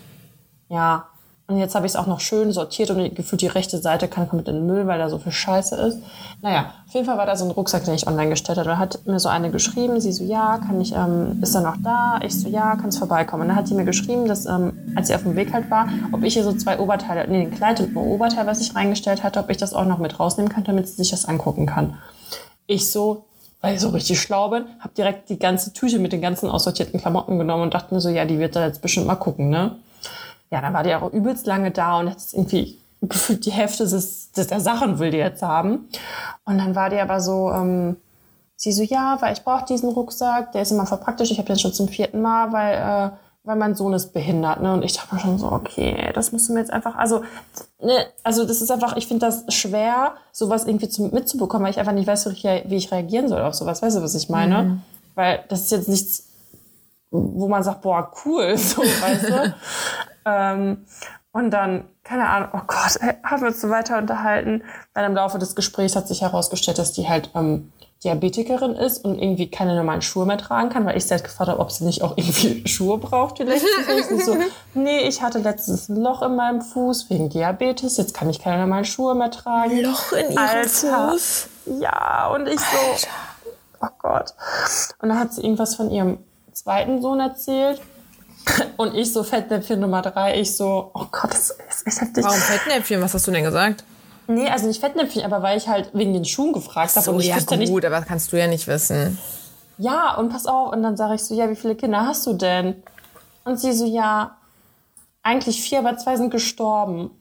[0.70, 1.06] Ja.
[1.52, 4.30] Und jetzt habe ich es auch noch schön sortiert und gefühlt die rechte Seite kann
[4.30, 6.00] komplett in den Müll, weil da so viel Scheiße ist.
[6.42, 8.70] Naja, auf jeden Fall war da so ein Rucksack, den ich online gestellt habe.
[8.70, 11.76] Da hat mir so eine geschrieben, sie so, ja, kann ich, ähm, ist er noch
[11.84, 12.22] da?
[12.24, 13.42] Ich so, ja, kannst vorbeikommen.
[13.42, 15.90] Und dann hat sie mir geschrieben, dass, ähm, als sie auf dem Weg halt war,
[16.14, 19.22] ob ich hier so zwei Oberteile, nee, ein Kleid und ein Oberteil, was ich reingestellt
[19.22, 21.98] hatte, ob ich das auch noch mit rausnehmen kann, damit sie sich das angucken kann.
[22.66, 23.26] Ich so,
[23.60, 26.98] weil ich so richtig schlau bin, habe direkt die ganze Tüte mit den ganzen aussortierten
[26.98, 29.76] Klamotten genommen und dachte mir so, ja, die wird da jetzt bestimmt mal gucken, ne?
[30.52, 34.32] Ja, dann war die auch übelst lange da und jetzt irgendwie gefühlt die Hälfte des,
[34.32, 35.90] des der Sachen will die jetzt haben.
[36.46, 37.98] Und dann war die aber so, ähm,
[38.56, 41.48] sie so, ja, weil ich brauche diesen Rucksack, der ist immer voll praktisch, ich habe
[41.48, 43.12] den schon zum vierten Mal, weil, äh,
[43.44, 44.74] weil mein Sohn ist behindert, ne?
[44.74, 47.24] Und ich dachte mir schon so, okay, das musst du mir jetzt einfach, also,
[47.82, 51.80] ne, also das ist einfach, ich finde das schwer, sowas irgendwie zu, mitzubekommen, weil ich
[51.80, 53.82] einfach nicht weiß, wie ich, wie ich reagieren soll auf sowas.
[53.82, 54.64] Weißt du, was ich meine?
[54.64, 54.82] Mhm.
[55.16, 56.28] Weil das ist jetzt nichts,
[57.10, 59.56] wo man sagt, boah, cool, so, weißt du?
[60.26, 60.86] Ähm,
[61.34, 64.64] und dann, keine Ahnung, oh Gott, haben wir uns so weiter unterhalten.
[64.94, 67.72] Dann im Laufe des Gesprächs hat sich herausgestellt, dass die halt ähm,
[68.04, 71.50] Diabetikerin ist und irgendwie keine normalen Schuhe mehr tragen kann, weil ich sie halt gefragt
[71.50, 73.64] habe, ob sie nicht auch irgendwie Schuhe braucht vielleicht.
[74.12, 74.36] Und so,
[74.74, 78.62] nee, ich hatte letztens ein Loch in meinem Fuß wegen Diabetes, jetzt kann ich keine
[78.64, 79.82] normalen Schuhe mehr tragen.
[79.82, 81.12] Loch in ihrem Alter.
[81.12, 81.48] Fuß?
[81.80, 83.08] Ja, und ich so, Alter.
[83.82, 84.34] oh Gott.
[85.00, 86.18] Und dann hat sie irgendwas von ihrem
[86.54, 87.82] zweiten Sohn erzählt
[88.78, 92.24] und ich so Fettnäpfchen Nummer drei, ich so, oh Gott, das ist echt heftig.
[92.24, 93.02] Warum Fettnäpfchen?
[93.02, 93.84] Was hast du denn gesagt?
[94.28, 97.06] Nee, also nicht Fettnäpfchen, aber weil ich halt wegen den Schuhen gefragt habe.
[97.06, 99.18] So, und ich ja gut, nicht, aber kannst du ja nicht wissen.
[99.78, 100.72] Ja, und pass auf.
[100.72, 102.82] Und dann sage ich so, ja, wie viele Kinder hast du denn?
[103.44, 104.38] Und sie so, ja,
[105.24, 107.12] eigentlich vier, aber zwei sind gestorben.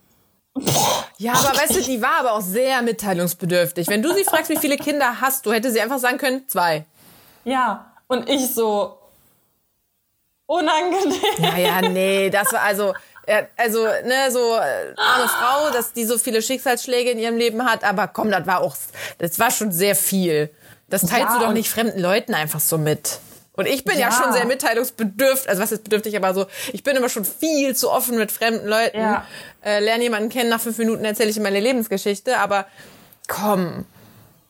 [1.18, 1.58] Ja, aber okay.
[1.62, 3.88] weißt du, die war aber auch sehr mitteilungsbedürftig.
[3.88, 6.86] Wenn du sie fragst, wie viele Kinder hast du, hätte sie einfach sagen können, zwei.
[7.44, 8.98] Ja, und ich so,
[10.50, 11.20] unangenehm.
[11.38, 12.92] Naja, nee, das war also,
[13.56, 17.84] also, ne, so äh, arme Frau, dass die so viele Schicksalsschläge in ihrem Leben hat,
[17.84, 18.74] aber komm, das war auch,
[19.18, 20.50] das war schon sehr viel.
[20.88, 23.20] Das teilst ja, du doch nicht fremden Leuten einfach so mit.
[23.52, 26.82] Und ich bin ja, ja schon sehr mitteilungsbedürftig, also was ist bedürftig, aber so, ich
[26.82, 28.98] bin immer schon viel zu offen mit fremden Leuten.
[28.98, 29.24] Ja.
[29.64, 32.66] Äh, lerne jemanden kennen, nach fünf Minuten erzähle ich ihm meine Lebensgeschichte, aber
[33.28, 33.84] komm.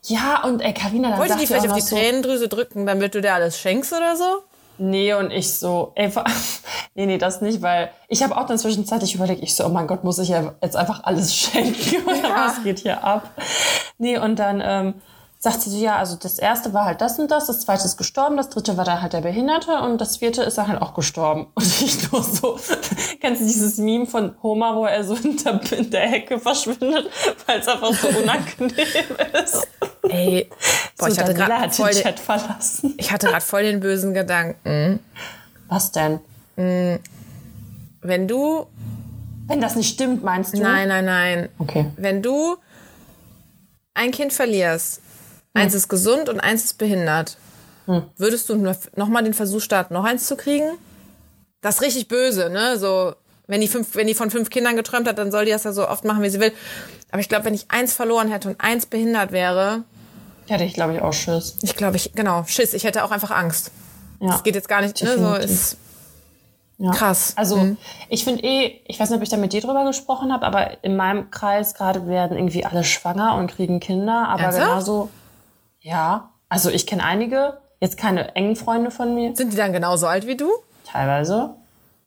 [0.05, 3.21] Ja, und ey, Carina, dann Wollte die vielleicht auf die so Tränendrüse drücken, damit du
[3.21, 4.45] dir alles schenkst oder so?
[4.83, 6.11] Nee, und ich so, ey,
[6.95, 9.87] nee, nee, das nicht, weil ich habe auch dann zwischenzeitlich überlegt, ich so, oh mein
[9.87, 12.47] Gott, muss ich ja jetzt einfach alles schenken oder ja.
[12.47, 13.29] was geht hier ab?
[13.99, 14.95] Nee, und dann ähm,
[15.43, 17.97] sagt sie so, ja, also das erste war halt das und das, das zweite ist
[17.97, 20.93] gestorben, das dritte war dann halt der Behinderte und das vierte ist dann halt auch
[20.93, 21.47] gestorben.
[21.55, 22.61] Und ich nur so,
[23.21, 27.11] kennst du dieses Meme von Homer, wo er so hinter in der Hecke verschwindet,
[27.47, 28.75] weil es einfach so unangenehm
[29.43, 29.67] ist.
[30.03, 30.47] Ey,
[30.99, 32.95] boah, so, ich hatte gerade voll den Chat verlassen.
[32.99, 35.01] Ich hatte gerade voll den bösen Gedanken.
[35.69, 36.21] Was denn?
[36.57, 36.99] Hm,
[38.03, 38.67] wenn du
[39.47, 40.61] wenn das nicht stimmt, meinst du?
[40.61, 41.49] Nein, nein, nein.
[41.59, 41.87] Okay.
[41.97, 42.57] Wenn du
[43.95, 45.01] ein Kind verlierst
[45.55, 47.37] Eins ist gesund und eins ist behindert.
[47.87, 48.05] Hm.
[48.17, 50.71] Würdest du noch mal den Versuch starten, noch eins zu kriegen?
[51.61, 52.79] Das ist richtig böse, ne?
[52.79, 53.15] So,
[53.47, 55.73] wenn die, fünf, wenn die von fünf Kindern geträumt hat, dann soll die das ja
[55.73, 56.53] so oft machen, wie sie will.
[57.11, 59.83] Aber ich glaube, wenn ich eins verloren hätte und eins behindert wäre.
[60.49, 61.57] Hätte ich, glaube ich, auch Schiss.
[61.63, 62.75] Ich glaube, ich, genau, Schiss.
[62.75, 63.73] Ich hätte auch einfach Angst.
[64.21, 64.29] Ja.
[64.29, 65.19] Das geht jetzt gar nicht, ne?
[65.19, 65.77] So ist.
[66.79, 66.93] Ja.
[66.93, 67.35] Krass.
[67.37, 67.77] Also mhm.
[68.09, 70.83] ich finde eh, ich weiß nicht, ob ich da mit dir drüber gesprochen habe, aber
[70.83, 74.29] in meinem Kreis gerade werden irgendwie alle schwanger und kriegen Kinder.
[74.29, 74.67] Aber Ernsthaft?
[74.67, 75.11] genauso,
[75.81, 79.35] ja, also ich kenne einige, jetzt keine engen Freunde von mir.
[79.35, 80.51] Sind die dann genauso alt wie du?
[80.85, 81.55] Teilweise.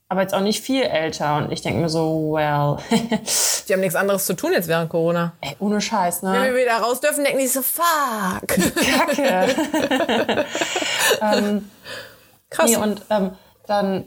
[0.09, 1.37] Aber jetzt auch nicht viel älter.
[1.37, 2.77] Und ich denke mir so, well.
[3.67, 5.33] die haben nichts anderes zu tun jetzt während Corona.
[5.41, 6.33] Ey, ohne Scheiß, ne?
[6.33, 8.47] Wenn wir wieder raus dürfen, denken die so, fuck.
[8.47, 9.55] Kacke.
[11.21, 11.69] ähm,
[12.51, 12.69] Krass.
[12.69, 13.31] Nee, und ähm,
[13.65, 14.03] dann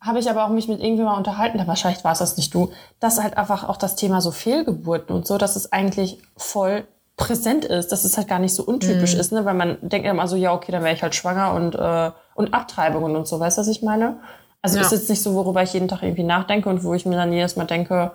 [0.00, 2.52] habe ich aber auch mich mit irgendjemandem mal unterhalten, da wahrscheinlich war es das nicht
[2.54, 6.86] du, dass halt einfach auch das Thema so Fehlgeburten und so, dass es eigentlich voll
[7.16, 9.20] präsent ist, dass es halt gar nicht so untypisch mhm.
[9.20, 9.44] ist, ne?
[9.44, 12.52] weil man denkt immer so, ja, okay, dann wäre ich halt schwanger und, äh, und
[12.52, 14.18] Abtreibungen und so, weißt du, was ich meine?
[14.60, 14.84] Also ja.
[14.84, 17.32] ist jetzt nicht so, worüber ich jeden Tag irgendwie nachdenke und wo ich mir dann
[17.32, 18.12] jedes Mal denke,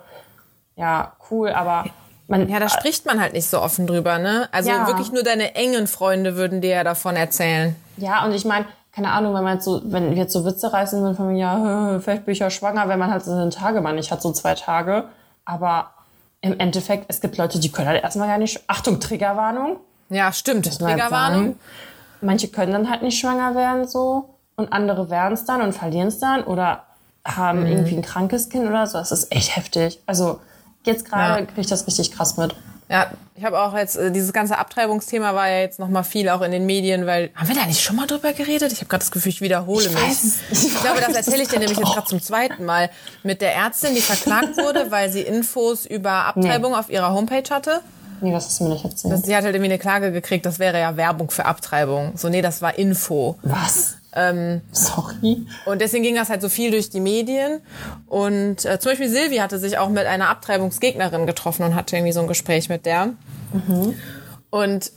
[0.76, 1.86] ja, cool, aber
[2.28, 4.48] man, ja, da spricht man halt nicht so offen drüber, ne?
[4.52, 4.88] Also ja.
[4.88, 7.76] wirklich nur deine engen Freunde würden dir ja davon erzählen.
[7.98, 10.72] Ja, und ich meine, keine Ahnung, wenn man jetzt so, wenn wir jetzt so Witze
[10.72, 13.52] reißen würden von mir, ja, vielleicht bin ich ja schwanger, wenn man halt so einen
[13.52, 15.06] Tagemann nicht hat, so zwei Tage.
[15.46, 15.92] Aber
[16.42, 18.62] im Endeffekt, es gibt Leute, die können halt erstmal gar nicht.
[18.68, 19.78] Achtung, Triggerwarnung.
[20.10, 20.78] Ja, stimmt.
[20.78, 21.58] Triggerwarnung.
[22.22, 26.08] Manche können dann halt nicht schwanger werden so und andere werden es dann und verlieren
[26.08, 26.84] es dann oder
[27.24, 27.68] haben mhm.
[27.68, 28.98] irgendwie ein krankes Kind oder so.
[28.98, 30.02] Das ist echt heftig.
[30.06, 30.40] Also
[30.86, 31.46] jetzt gerade ja.
[31.46, 32.56] kriege ich das richtig krass mit.
[32.92, 36.42] Ja, ich habe auch jetzt, äh, dieses ganze Abtreibungsthema war ja jetzt nochmal viel auch
[36.42, 38.72] in den Medien, weil, haben wir da nicht schon mal drüber geredet?
[38.74, 40.02] Ich habe gerade das Gefühl, ich wiederhole Ich mich.
[40.04, 41.94] weiß ich ich glaube, das erzähle ich dir nämlich jetzt auch.
[41.96, 42.90] gerade zum zweiten Mal.
[43.24, 47.80] Mit der Ärztin, die verklagt wurde, weil sie Infos über Abtreibung auf ihrer Homepage hatte.
[48.20, 49.26] Nee, das ist mir nicht erzählt.
[49.26, 52.12] Sie hat halt irgendwie eine Klage gekriegt, das wäre ja Werbung für Abtreibung.
[52.18, 53.40] So, nee, das war Info.
[53.42, 53.96] Was?
[54.14, 55.46] Ähm, Sorry.
[55.66, 57.62] Und deswegen ging das halt so viel durch die Medien.
[58.08, 62.12] Und äh, zum Beispiel Silvi hatte sich auch mit einer Abtreibungsgegnerin getroffen und hatte irgendwie
[62.12, 63.14] so ein Gespräch mit der.
[64.50, 64.92] Und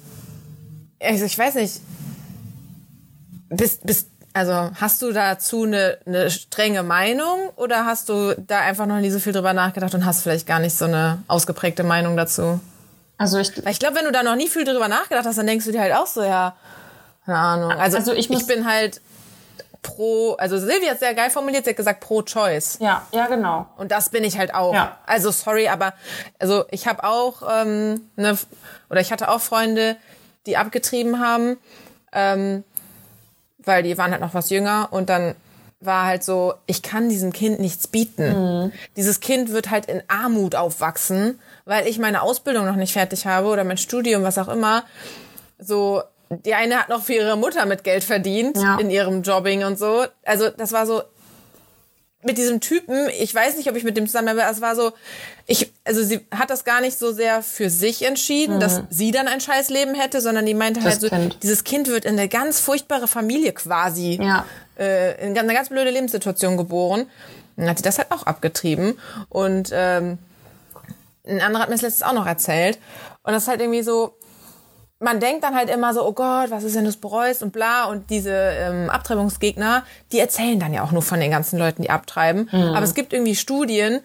[1.00, 1.80] also ich weiß nicht,
[3.50, 8.86] bist, bist, also hast du dazu eine, eine strenge Meinung oder hast du da einfach
[8.86, 12.16] noch nie so viel drüber nachgedacht und hast vielleicht gar nicht so eine ausgeprägte Meinung
[12.16, 12.60] dazu?
[13.16, 15.46] Also ich, Weil ich glaube, wenn du da noch nie viel drüber nachgedacht hast, dann
[15.46, 16.56] denkst du dir halt auch so, ja,
[17.24, 17.70] keine Ahnung.
[17.72, 19.00] Also, Also ich ich bin halt
[19.82, 22.78] pro, also Silvia hat sehr geil formuliert, sie hat gesagt pro Choice.
[22.80, 23.66] ja, ja, genau.
[23.76, 24.72] Und das bin ich halt auch.
[24.74, 24.98] Ja.
[25.06, 25.92] Also sorry, aber
[26.38, 28.36] also ich habe auch ähm, ne,
[28.90, 29.96] oder ich hatte auch Freunde,
[30.46, 31.58] die abgetrieben haben,
[32.12, 32.64] ähm,
[33.58, 35.34] weil die waren halt noch was jünger und dann
[35.80, 38.72] war halt so, ich kann diesem Kind nichts bieten.
[38.96, 43.48] Dieses Kind wird halt in Armut aufwachsen, weil ich meine Ausbildung noch nicht fertig habe
[43.48, 44.84] oder mein Studium, was auch immer.
[45.58, 48.78] So, die eine hat noch für ihre Mutter mit Geld verdient Ja.
[48.78, 50.04] in ihrem Jobbing und so.
[50.24, 51.02] Also das war so,
[52.26, 54.74] mit diesem Typen, ich weiß nicht, ob ich mit dem zusammen bin, aber es war
[54.74, 54.92] so,
[55.46, 59.28] ich, also sie hat das gar nicht so sehr für sich entschieden, dass sie dann
[59.28, 61.36] ein scheiß Leben hätte, sondern die meinte halt so, Kind.
[61.42, 64.46] dieses Kind wird in eine ganz furchtbare Familie quasi, Ja.
[64.78, 67.10] äh, in eine ganz blöde Lebenssituation geboren.
[67.56, 70.16] Dann hat sie das halt auch abgetrieben und ähm,
[71.26, 72.78] ein anderer hat mir das letztes auch noch erzählt
[73.22, 74.16] und das ist halt irgendwie so,
[75.00, 77.52] man denkt dann halt immer so, oh Gott, was ist, wenn du es bereust und
[77.52, 77.84] bla.
[77.84, 81.90] Und diese ähm, Abtreibungsgegner, die erzählen dann ja auch nur von den ganzen Leuten, die
[81.90, 82.48] abtreiben.
[82.50, 84.00] Aber es gibt irgendwie Studien,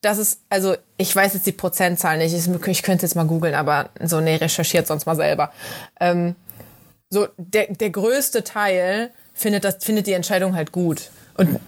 [0.00, 3.54] dass es, also ich weiß jetzt die Prozentzahl nicht, ich, ich könnte jetzt mal googeln,
[3.54, 5.52] aber so, nee, recherchiert sonst mal selber.
[6.00, 6.36] Ähm,
[7.10, 11.10] so, der, der größte Teil findet, das, findet die Entscheidung halt gut.
[11.36, 11.60] Und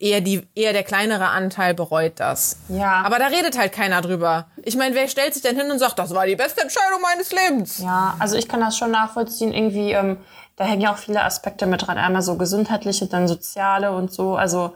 [0.00, 2.56] eher, die, eher der kleinere Anteil bereut das.
[2.68, 3.02] Ja.
[3.02, 4.46] Aber da redet halt keiner drüber.
[4.62, 7.30] Ich meine, wer stellt sich denn hin und sagt, das war die beste Entscheidung meines
[7.30, 7.78] Lebens?
[7.78, 9.52] Ja, also ich kann das schon nachvollziehen.
[9.52, 10.16] Irgendwie, ähm,
[10.56, 11.98] da hängen ja auch viele Aspekte mit dran.
[11.98, 14.36] Einmal so gesundheitliche, dann soziale und so.
[14.36, 14.74] Also,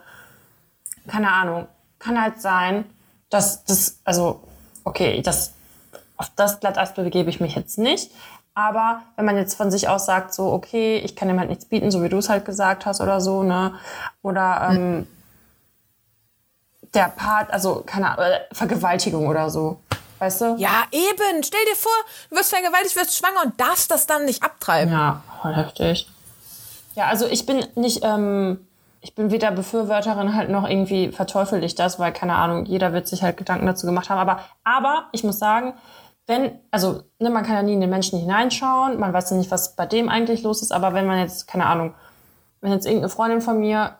[1.08, 1.66] keine Ahnung.
[1.98, 2.84] Kann halt sein,
[3.30, 4.42] dass das, also,
[4.84, 5.54] okay, das,
[6.18, 8.12] auf das Glatteis begebe ich mich jetzt nicht.
[8.54, 11.64] Aber wenn man jetzt von sich aus sagt, so, okay, ich kann ihm halt nichts
[11.64, 13.74] bieten, so wie du es halt gesagt hast oder so, ne?
[14.22, 15.06] Oder ähm,
[16.94, 19.80] der Part, also, keine Ahnung, äh, Vergewaltigung oder so.
[20.18, 20.56] Weißt du?
[20.56, 21.42] Ja, eben.
[21.42, 21.92] Stell dir vor,
[22.30, 24.92] du wirst vergewaltigt, wirst schwanger und darfst das dann nicht abtreiben.
[24.92, 26.08] Ja, voll heftig.
[26.94, 28.66] Ja, also ich bin nicht, ähm,
[29.00, 33.08] ich bin weder Befürworterin halt noch irgendwie verteufel ich das, weil keine Ahnung, jeder wird
[33.08, 34.18] sich halt Gedanken dazu gemacht haben.
[34.18, 35.74] Aber, aber ich muss sagen,
[36.26, 39.50] wenn, also ne, man kann ja nie in den Menschen hineinschauen, man weiß ja nicht,
[39.50, 41.94] was bei dem eigentlich los ist, aber wenn man jetzt, keine Ahnung,
[42.60, 43.96] wenn jetzt irgendeine Freundin von mir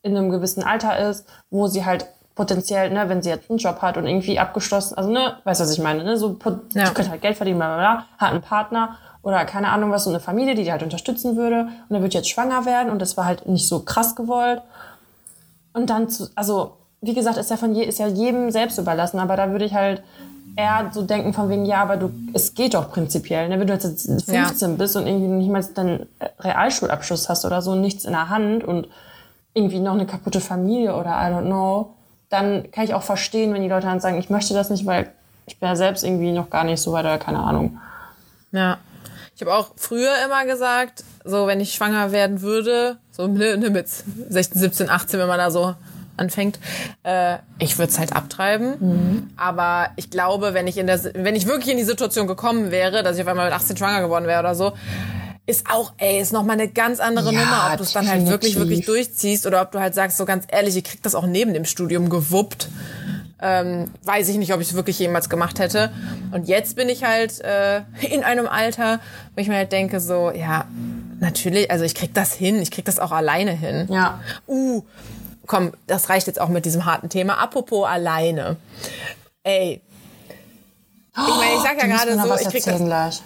[0.00, 3.82] in einem gewissen Alter ist, wo sie halt potenziell, ne, wenn sie jetzt einen Job
[3.82, 6.36] hat und irgendwie abgeschlossen, also ne, weißt du, was ich meine, ne, so,
[6.74, 6.90] Ja.
[6.90, 10.10] könnte halt Geld verdienen, bla, bla, bla, hat einen Partner oder keine Ahnung was, so
[10.10, 13.16] eine Familie, die die halt unterstützen würde und dann wird jetzt schwanger werden und das
[13.16, 14.62] war halt nicht so krass gewollt
[15.72, 19.18] und dann zu, also, wie gesagt, ist ja von je, ist ja jedem selbst überlassen,
[19.18, 20.02] aber da würde ich halt
[20.56, 23.58] eher so denken von wegen, ja, aber du, es geht doch prinzipiell, ne?
[23.60, 26.06] wenn du jetzt 15 bist und irgendwie nicht mal deinen
[26.40, 28.88] Realschulabschluss hast oder so, nichts in der Hand und
[29.52, 31.94] irgendwie noch eine kaputte Familie oder I don't know,
[32.28, 35.10] dann kann ich auch verstehen, wenn die Leute dann sagen, ich möchte das nicht, weil
[35.46, 37.78] ich bin ja selbst irgendwie noch gar nicht so weit oder keine Ahnung.
[38.52, 38.78] Ja.
[39.34, 43.70] Ich habe auch früher immer gesagt, so wenn ich schwanger werden würde, so ne, ne,
[43.70, 45.74] mit 16, 17, 18, wenn man da so
[46.16, 46.58] anfängt,
[47.02, 49.30] äh, ich würde es halt abtreiben.
[49.36, 53.02] Aber ich glaube, wenn ich in der, wenn ich wirklich in die Situation gekommen wäre,
[53.02, 54.72] dass ich auf einmal mit 18 schwanger geworden wäre oder so,
[55.46, 58.26] ist auch, ey, ist nochmal eine ganz andere Ja, Nummer, ob du es dann halt
[58.26, 61.26] wirklich, wirklich durchziehst oder ob du halt sagst, so ganz ehrlich, ich krieg das auch
[61.26, 62.68] neben dem Studium gewuppt.
[63.40, 65.92] Ähm, weiß ich nicht, ob ich es wirklich jemals gemacht hätte.
[66.32, 68.98] Und jetzt bin ich halt äh, in einem Alter,
[69.34, 70.64] wo ich mir halt denke, so, ja,
[71.20, 73.86] natürlich, also ich krieg das hin, ich krieg das auch alleine hin.
[73.90, 74.20] Ja.
[74.48, 74.82] Uh,
[75.46, 77.38] komm, das reicht jetzt auch mit diesem harten Thema.
[77.38, 78.56] Apropos alleine.
[79.44, 79.80] Ey.
[81.12, 82.84] Ich meine, ich sag ja musst gerade so, ich krieg das.
[82.84, 83.22] gleich.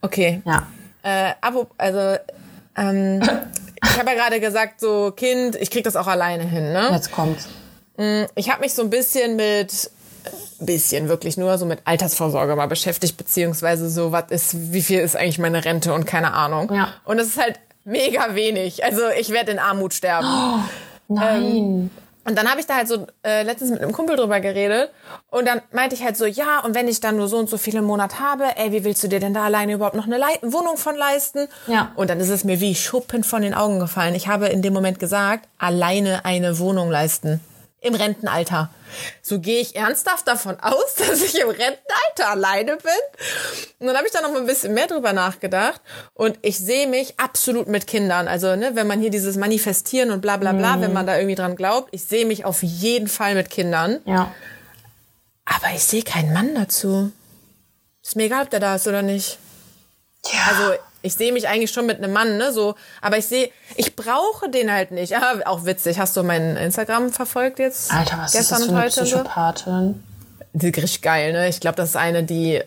[0.00, 0.42] Okay.
[0.44, 0.66] Ja.
[1.06, 2.18] Äh, apro- also,
[2.76, 3.22] ähm,
[3.84, 6.88] ich habe ja gerade gesagt, so Kind, ich krieg das auch alleine hin, ne?
[6.92, 7.46] Jetzt kommt's.
[8.34, 9.90] Ich habe mich so ein bisschen mit
[10.58, 15.14] bisschen wirklich nur so mit Altersvorsorge mal beschäftigt, beziehungsweise so, was ist, wie viel ist
[15.16, 16.72] eigentlich meine Rente und keine Ahnung.
[16.74, 16.88] Ja.
[17.04, 18.82] Und es ist halt mega wenig.
[18.84, 20.26] Also ich werde in Armut sterben.
[21.08, 21.90] Nein.
[22.26, 24.90] Und dann habe ich da halt so äh, letztens mit einem Kumpel drüber geredet
[25.30, 27.56] und dann meinte ich halt so, ja, und wenn ich dann nur so und so
[27.56, 30.18] viele im Monat habe, ey, wie willst du dir denn da alleine überhaupt noch eine
[30.18, 31.46] Le Wohnung von leisten?
[31.68, 31.92] Ja.
[31.94, 34.16] Und dann ist es mir wie Schuppen von den Augen gefallen.
[34.16, 37.40] Ich habe in dem Moment gesagt, alleine eine Wohnung leisten.
[37.86, 38.70] Im Rentenalter.
[39.22, 42.92] So gehe ich ernsthaft davon aus, dass ich im Rentenalter alleine bin.
[43.78, 45.80] Und dann habe ich da noch mal ein bisschen mehr drüber nachgedacht.
[46.14, 48.26] Und ich sehe mich absolut mit Kindern.
[48.26, 51.36] Also, ne, wenn man hier dieses Manifestieren und bla bla bla, wenn man da irgendwie
[51.36, 54.00] dran glaubt, ich sehe mich auf jeden Fall mit Kindern.
[54.04, 54.34] Ja.
[55.44, 57.12] Aber ich sehe keinen Mann dazu.
[58.02, 59.38] Ist mir egal, ob der da ist oder nicht.
[60.32, 60.40] Ja.
[60.48, 60.74] Also
[61.06, 62.52] ich sehe mich eigentlich schon mit einem Mann, ne?
[62.52, 65.10] So, aber ich sehe, ich brauche den halt nicht.
[65.10, 65.98] Ja, auch witzig.
[65.98, 67.92] Hast du meinen Instagram verfolgt jetzt?
[67.92, 68.90] Alter, was gestern ist das für und eine?
[68.90, 70.02] Psychopathin?
[70.52, 71.48] Die ist richtig geil, ne?
[71.48, 72.60] Ich glaube, das ist eine, die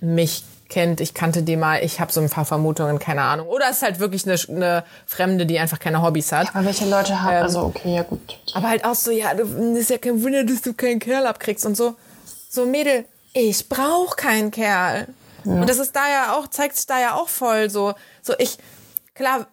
[0.00, 1.00] mich kennt.
[1.00, 1.82] Ich kannte die mal.
[1.84, 3.46] Ich habe so ein paar Vermutungen, keine Ahnung.
[3.46, 6.48] Oder es ist halt wirklich eine, eine Fremde, die einfach keine Hobbys hat.
[6.54, 8.38] Aber welche Leute Ähm, haben, also okay, ja gut.
[8.54, 9.44] Aber halt auch so, ja, du,
[9.76, 11.94] ist ja kein Wunder, dass du keinen Kerl abkriegst und so.
[12.50, 15.06] So, Mädel, ich brauch keinen Kerl.
[15.46, 17.94] Und das ist da ja auch, zeigt sich da ja auch voll so.
[18.22, 18.58] So, ich,
[19.14, 19.46] klar,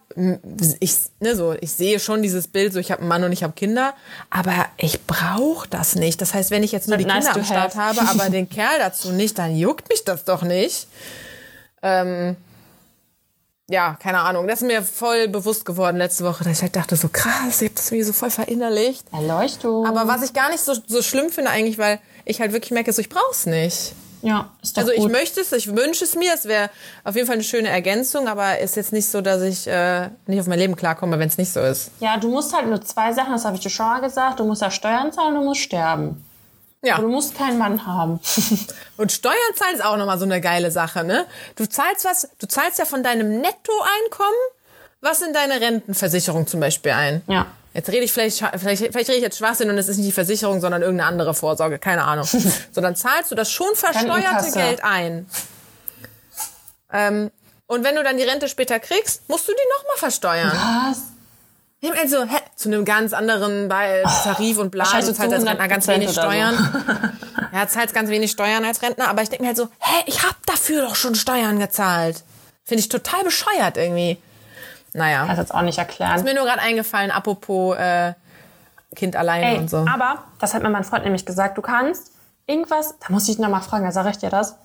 [0.79, 3.43] ich, ne, so, ich sehe schon dieses Bild, so, ich habe einen Mann und ich
[3.43, 3.93] habe Kinder,
[4.29, 6.21] aber ich brauche das nicht.
[6.21, 7.99] Das heißt, wenn ich jetzt nur die Nice Kinder am Start have.
[7.99, 10.87] habe, aber den Kerl dazu nicht, dann juckt mich das doch nicht.
[11.81, 12.35] Ähm,
[13.69, 14.47] ja, keine Ahnung.
[14.47, 17.69] Das ist mir voll bewusst geworden letzte Woche, dass ich halt dachte, so krass, ich
[17.69, 19.05] habe das irgendwie so voll verinnerlicht.
[19.11, 19.87] Erleuchtung.
[19.87, 22.91] Aber was ich gar nicht so, so schlimm finde eigentlich, weil ich halt wirklich merke,
[22.91, 23.95] so ich brauch's nicht.
[24.23, 25.11] Ja, ist doch Also ich gut.
[25.11, 26.69] möchte es, ich wünsche es mir, es wäre
[27.03, 30.39] auf jeden Fall eine schöne Ergänzung, aber ist jetzt nicht so, dass ich äh, nicht
[30.39, 31.91] auf mein Leben klarkomme, wenn es nicht so ist.
[31.99, 34.39] Ja, du musst halt nur zwei Sachen, das habe ich dir schon mal gesagt.
[34.39, 36.25] Du musst ja Steuern zahlen und du musst sterben.
[36.81, 36.95] Ja.
[36.95, 38.19] Aber du musst keinen Mann haben.
[38.97, 41.25] Und Steuern zahlen ist auch nochmal so eine geile Sache, ne?
[41.55, 44.35] Du zahlst was, du zahlst ja von deinem Nettoeinkommen
[45.03, 47.21] was in deine Rentenversicherung zum Beispiel ein.
[47.27, 47.45] Ja.
[47.73, 50.13] Jetzt rede ich vielleicht, vielleicht, vielleicht rede ich jetzt Schwachsinn und es ist nicht die
[50.13, 52.25] Versicherung, sondern irgendeine andere Vorsorge, keine Ahnung.
[52.71, 54.51] so, dann zahlst du das schon versteuerte.
[54.51, 55.27] Geld ein.
[56.91, 57.31] Ähm,
[57.65, 60.51] und wenn du dann die Rente später kriegst, musst du die nochmal versteuern.
[60.51, 61.13] Was?
[61.99, 65.85] Also, hä, zu einem ganz anderen bei Tarif und bla, du zahlst als Rentner ganz
[65.85, 66.21] 100% wenig oder so.
[66.21, 67.17] Steuern.
[67.51, 70.23] ja, zahlst ganz wenig Steuern als Rentner, aber ich denke mir halt so, hä, ich
[70.23, 72.23] hab dafür doch schon Steuern gezahlt.
[72.63, 74.17] Finde ich total bescheuert irgendwie.
[74.93, 76.15] Naja, Kannst jetzt auch nicht erklären.
[76.15, 78.13] ist mir nur gerade eingefallen, apropos äh,
[78.95, 79.77] Kind alleine Ey, und so.
[79.77, 82.11] aber, das hat mir mein Freund nämlich gesagt, du kannst
[82.45, 84.55] irgendwas, da muss ich noch mal fragen, da sage ich dir das.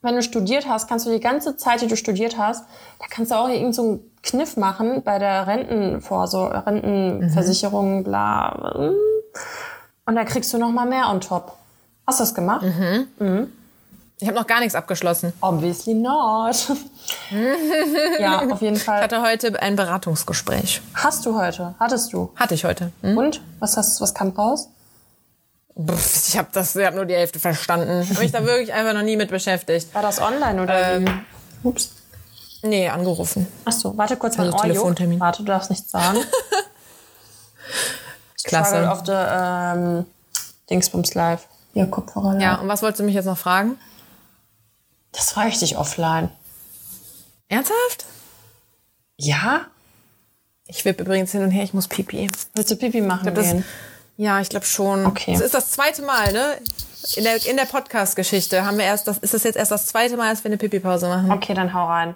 [0.00, 2.64] Wenn du studiert hast, kannst du die ganze Zeit, die du studiert hast,
[3.00, 8.92] da kannst du auch irgendeinen so einen Kniff machen bei der Rentenvorsorge, Rentenversicherung, bla.
[10.06, 11.56] Und da kriegst du noch mal mehr on top.
[12.06, 12.64] Hast du das gemacht?
[14.20, 15.32] Ich habe noch gar nichts abgeschlossen.
[15.40, 16.56] Obviously not.
[18.18, 19.00] ja, auf jeden Ich Fall.
[19.00, 20.82] hatte heute ein Beratungsgespräch.
[20.94, 21.74] Hast du heute?
[21.78, 22.32] Hattest du?
[22.34, 22.90] Hatte ich heute.
[23.02, 23.16] Hm?
[23.16, 23.40] Und?
[23.60, 24.68] Was hast was kam raus?
[25.80, 28.00] Pff, Ich habe das, ich habe nur die Hälfte verstanden.
[28.02, 29.94] Ich habe mich da wirklich einfach noch nie mit beschäftigt.
[29.94, 30.94] War das online oder?
[30.94, 31.20] Ähm,
[31.62, 31.92] Ups.
[32.62, 33.46] Nee, angerufen.
[33.64, 34.62] Ach so, warte kurz, Also juckt.
[34.62, 35.20] Telefontermin.
[35.20, 36.18] Warte, du darfst nichts sagen.
[38.44, 38.76] Klasse.
[38.76, 40.06] Struggle of the ähm,
[40.70, 41.46] Dingsbums Live.
[41.74, 42.38] Hier, Kopfhörer.
[42.40, 43.78] Ja, und was wolltest du mich jetzt noch fragen?
[45.12, 46.30] Das ich dich offline.
[47.48, 48.04] Ernsthaft?
[49.16, 49.66] Ja?
[50.66, 52.30] Ich wippe übrigens hin und her, ich muss pipi.
[52.54, 53.64] Willst du Pipi machen Das, gehen?
[54.16, 55.06] ja, ich glaube schon.
[55.06, 55.32] Okay.
[55.34, 56.58] Es ist das zweite Mal, ne?
[57.16, 60.16] In der, in der Podcast-Geschichte haben wir erst, das, ist das jetzt erst das zweite
[60.16, 61.30] Mal, dass wir eine Pipi-Pause machen.
[61.32, 62.14] Okay, dann hau rein.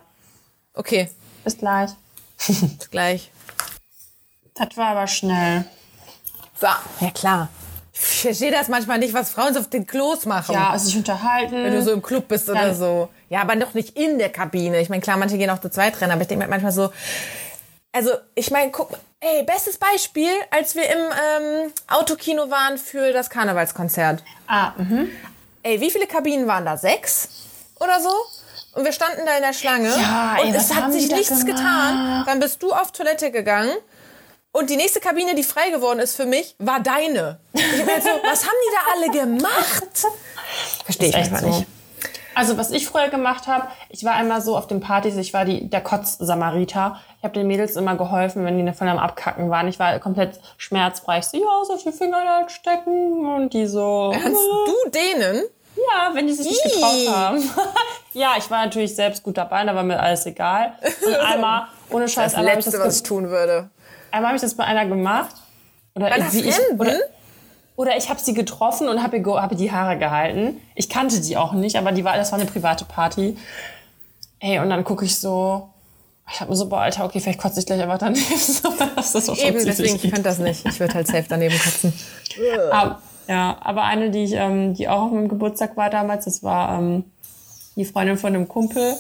[0.75, 1.09] Okay,
[1.45, 1.91] Bis gleich.
[2.47, 3.31] bis gleich.
[4.55, 5.65] Das war aber schnell.
[6.61, 6.67] So,
[7.01, 7.49] ja klar.
[8.23, 10.55] Ich verstehe das manchmal nicht, was Frauen so auf den Klos machen.
[10.55, 11.53] Ja, also sich unterhalten.
[11.53, 13.09] Wenn du so im Club bist oder so.
[13.29, 14.81] Ja, aber doch nicht in der Kabine.
[14.81, 16.93] Ich meine, klar, manche gehen auch zu zweit rennen, aber ich denke mir manchmal so,
[17.91, 23.13] also ich meine, guck mal, ey, bestes Beispiel, als wir im ähm, Autokino waren für
[23.13, 24.23] das Karnevalskonzert.
[24.47, 25.11] ah, mhm.
[25.65, 26.77] Ey, wie viele Kabinen waren da?
[26.77, 27.29] Sechs
[27.81, 28.13] oder so?
[28.75, 31.47] Und wir standen da in der Schlange Ja, ey, und es hat sich nichts gemacht?
[31.47, 32.25] getan.
[32.27, 33.73] Dann bist du auf Toilette gegangen
[34.53, 37.39] und die nächste Kabine, die frei geworden ist für mich, war deine.
[37.53, 40.07] Ich hab mir halt so, was haben die da alle gemacht?
[40.85, 41.49] Verstehe ich einfach so.
[41.49, 41.67] nicht.
[42.35, 45.45] Also was ich früher gemacht habe, ich war einmal so auf den Partys, ich war
[45.45, 46.99] die, der Kotz-Samariter.
[47.19, 49.69] Ich habe den Mädels immer geholfen, wenn die voll am Abkacken waren.
[49.69, 51.19] Ich war komplett schmerzfrei.
[51.19, 53.27] Ich so, ja, so viel Finger da stecken.
[53.27, 55.45] Und die so, Kannst du denen?
[55.77, 57.51] ja, wenn die sich nicht getraut haben.
[58.13, 60.73] ja, ich war natürlich selbst gut dabei, da war mir alles egal.
[61.05, 63.71] Und einmal, ohne Scheiß, Das ich, Letzte, das was ich tun würde.
[64.13, 65.35] Einmal hab ich das bei einer gemacht.
[65.95, 66.81] Oder Bei einer ich, Fremden?
[66.81, 66.93] oder,
[67.77, 70.61] oder ich habe sie getroffen und habe ihr, hab ihr die Haare gehalten.
[70.75, 73.37] Ich kannte die auch nicht, aber die war, das war eine private Party.
[74.41, 75.69] Ey, und dann gucke ich so,
[76.31, 78.25] Ich habe mir so, boah, Alter, okay, vielleicht kotze ich gleich einfach daneben.
[78.97, 80.65] das ist so Eben, deswegen, ich könnte das nicht.
[80.67, 81.93] Ich würde halt safe daneben kotzen.
[82.73, 86.43] Aber, ja, aber eine, die ich, ähm, die auch auf meinem Geburtstag war damals, das
[86.43, 87.05] war ähm,
[87.77, 88.97] die Freundin von einem Kumpel.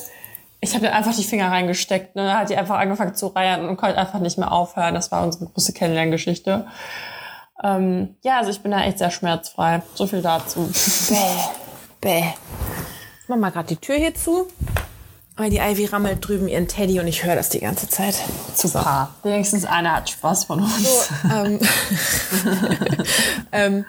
[0.65, 2.15] Ich habe einfach die Finger reingesteckt.
[2.15, 2.25] Ne?
[2.25, 4.95] Da hat die einfach angefangen zu reiern und konnte einfach nicht mehr aufhören.
[4.95, 6.67] Das war unsere große Kennenlerngeschichte.
[7.65, 9.83] Ähm, ja, also ich bin da echt sehr schmerzfrei.
[9.95, 10.71] So viel dazu.
[11.09, 11.17] Bäh.
[12.01, 12.25] Bäh.
[13.23, 14.47] Ich mach mal gerade die Tür hier zu.
[15.37, 18.15] Weil die Ivy rammelt drüben ihren Teddy und ich höre das die ganze Zeit.
[18.55, 19.09] Super.
[19.25, 20.83] Wenigstens einer hat Spaß von uns.
[20.83, 21.59] So, ähm,
[23.53, 23.85] ähm,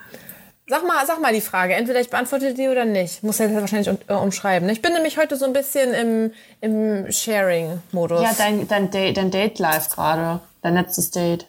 [0.68, 1.74] sag, mal, sag mal die Frage.
[1.74, 3.18] Entweder ich beantworte die oder nicht.
[3.18, 4.70] Ich muss jetzt wahrscheinlich um, äh, umschreiben.
[4.70, 8.22] Ich bin nämlich heute so ein bisschen im, im Sharing-Modus.
[8.22, 10.39] Ja, dein, dein, dein Date live gerade.
[10.61, 11.47] Dein letztes Date.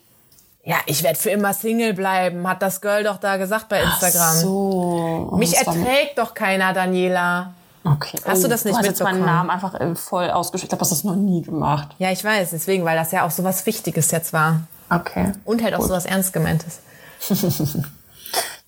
[0.65, 4.37] Ja, ich werde für immer Single bleiben, hat das Girl doch da gesagt bei Instagram.
[4.37, 5.29] So.
[5.31, 7.53] Oh, Mich erträgt doch keiner, Daniela.
[7.85, 8.19] Okay.
[8.27, 9.37] Hast du das nicht du hast jetzt meinen mitbekommen?
[9.37, 10.73] Namen einfach äh, voll ausgeschickt.
[10.73, 11.89] Ich habe das noch nie gemacht.
[11.99, 14.63] Ja, ich weiß, deswegen, weil das ja auch so was Wichtiges jetzt war.
[14.89, 15.33] Okay.
[15.45, 16.81] Und halt auch so was Ernst gemeintes.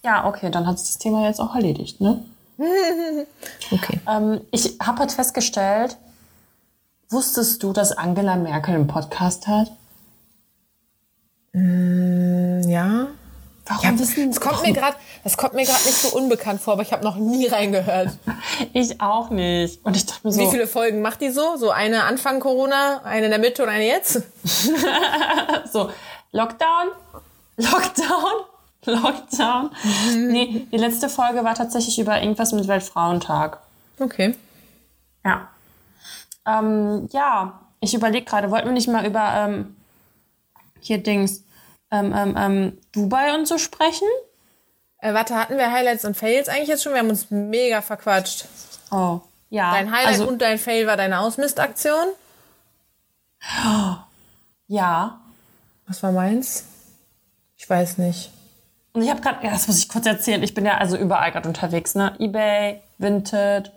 [0.06, 2.24] Ja, okay, dann hat sich das Thema jetzt auch erledigt, ne?
[3.72, 3.98] Okay.
[4.08, 5.96] Ähm, ich habe halt festgestellt,
[7.08, 9.72] wusstest du, dass Angela Merkel einen Podcast hat?
[11.52, 13.08] Ja.
[13.66, 16.82] Warum wissen Das kommt mir gerade, das kommt mir gerade nicht so unbekannt vor, aber
[16.82, 18.10] ich habe noch nie reingehört.
[18.72, 19.84] Ich auch nicht.
[19.84, 21.56] Und ich dachte mir so, Wie viele Folgen macht die so?
[21.56, 24.22] So eine Anfang Corona, eine in der Mitte und eine jetzt?
[25.72, 25.90] so
[26.30, 26.88] Lockdown,
[27.56, 28.44] Lockdown,
[29.02, 29.70] Lockdown.
[30.14, 33.58] Nee, die letzte Folge war tatsächlich über irgendwas mit Weltfrauentag.
[33.98, 34.34] Okay.
[35.24, 35.48] Ja.
[36.46, 39.76] Ähm, ja, ich überlege gerade, wollten wir nicht mal über ähm,
[40.80, 41.42] hier Dings
[41.90, 44.08] ähm, ähm, ähm, Dubai und so sprechen?
[44.98, 46.92] Äh, warte, hatten wir Highlights und Fails eigentlich jetzt schon?
[46.92, 48.46] Wir haben uns mega verquatscht.
[48.90, 49.20] Oh,
[49.50, 49.72] ja.
[49.72, 52.08] Dein Highlight also, und dein Fail war deine Ausmistaktion.
[54.68, 55.20] ja.
[55.86, 56.64] Was war meins?
[57.56, 58.30] Ich weiß nicht.
[58.96, 60.42] Und ich habe gerade, ja, das muss ich kurz erzählen.
[60.42, 62.14] Ich bin ja also überall gerade unterwegs, ne?
[62.18, 63.70] eBay, Vinted,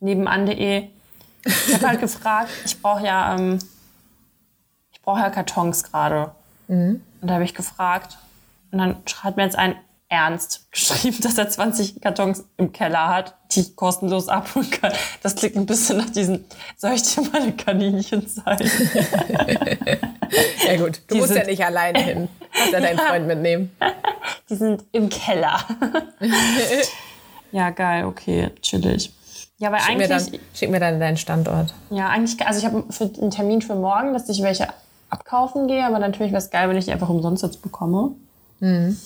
[0.00, 0.88] nebenan.de.
[1.46, 3.58] Ich habe halt gefragt, ich brauche ja, ähm,
[4.92, 6.32] ich brauche ja Kartons gerade.
[7.22, 8.18] Und da habe ich gefragt
[8.70, 9.76] und dann hat mir jetzt ein
[10.14, 14.92] Ernst geschrieben, dass er 20 Kartons im Keller hat, die ich kostenlos abholen kann.
[15.22, 16.44] Das klingt ein bisschen nach diesen,
[16.76, 18.70] soll ich dir meine Kaninchen zeigen?
[20.66, 22.28] Ja gut, du Die musst sind- ja nicht alleine hin.
[22.52, 23.70] Kannst ja deinen Freund mitnehmen.
[24.48, 25.60] Die sind im Keller.
[27.52, 29.12] ja, geil, okay, chillig.
[29.58, 31.72] Ja, weil Schick mir, eigentlich, dann, schick mir dann deinen Standort.
[31.90, 32.84] ja, eigentlich, also ich habe
[33.20, 34.68] einen Termin für morgen, dass ich welche
[35.10, 38.12] abkaufen gehe, aber natürlich wäre es geil, wenn ich die einfach umsonst jetzt bekomme.
[38.58, 38.98] Mhm.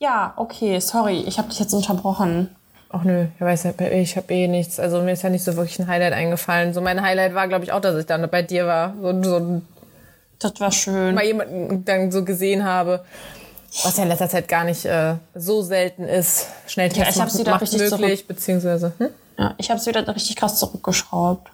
[0.00, 2.56] Ja, okay, sorry, ich habe dich jetzt unterbrochen.
[2.88, 4.80] Ach nö, ich weiß ja, ich habe eh nichts.
[4.80, 6.72] Also mir ist ja nicht so wirklich ein Highlight eingefallen.
[6.72, 8.94] So mein Highlight war, glaube ich, auch, dass ich dann bei dir war.
[9.00, 9.62] So, so
[10.38, 11.14] Das war schön.
[11.14, 13.04] mal jemanden dann so gesehen habe.
[13.84, 16.48] Was ja in letzter Zeit gar nicht äh, so selten ist.
[16.66, 18.92] Schnelltest Ja, ich hab sie da macht richtig möglich, beziehungsweise.
[18.98, 19.10] Hm?
[19.38, 21.48] Ja, ich habe es wieder richtig krass zurückgeschraubt.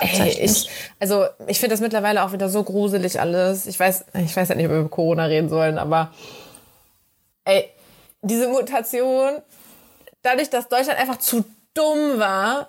[0.00, 0.68] Ey, ich,
[0.98, 3.66] also ich finde das mittlerweile auch wieder so gruselig alles.
[3.66, 6.10] Ich weiß, ich weiß ja nicht, ob wir über Corona reden sollen, aber
[7.44, 7.70] ey,
[8.22, 9.42] diese Mutation,
[10.22, 12.68] dadurch, dass Deutschland einfach zu dumm war,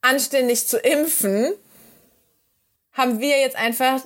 [0.00, 1.52] anständig zu impfen,
[2.92, 4.00] haben wir jetzt einfach,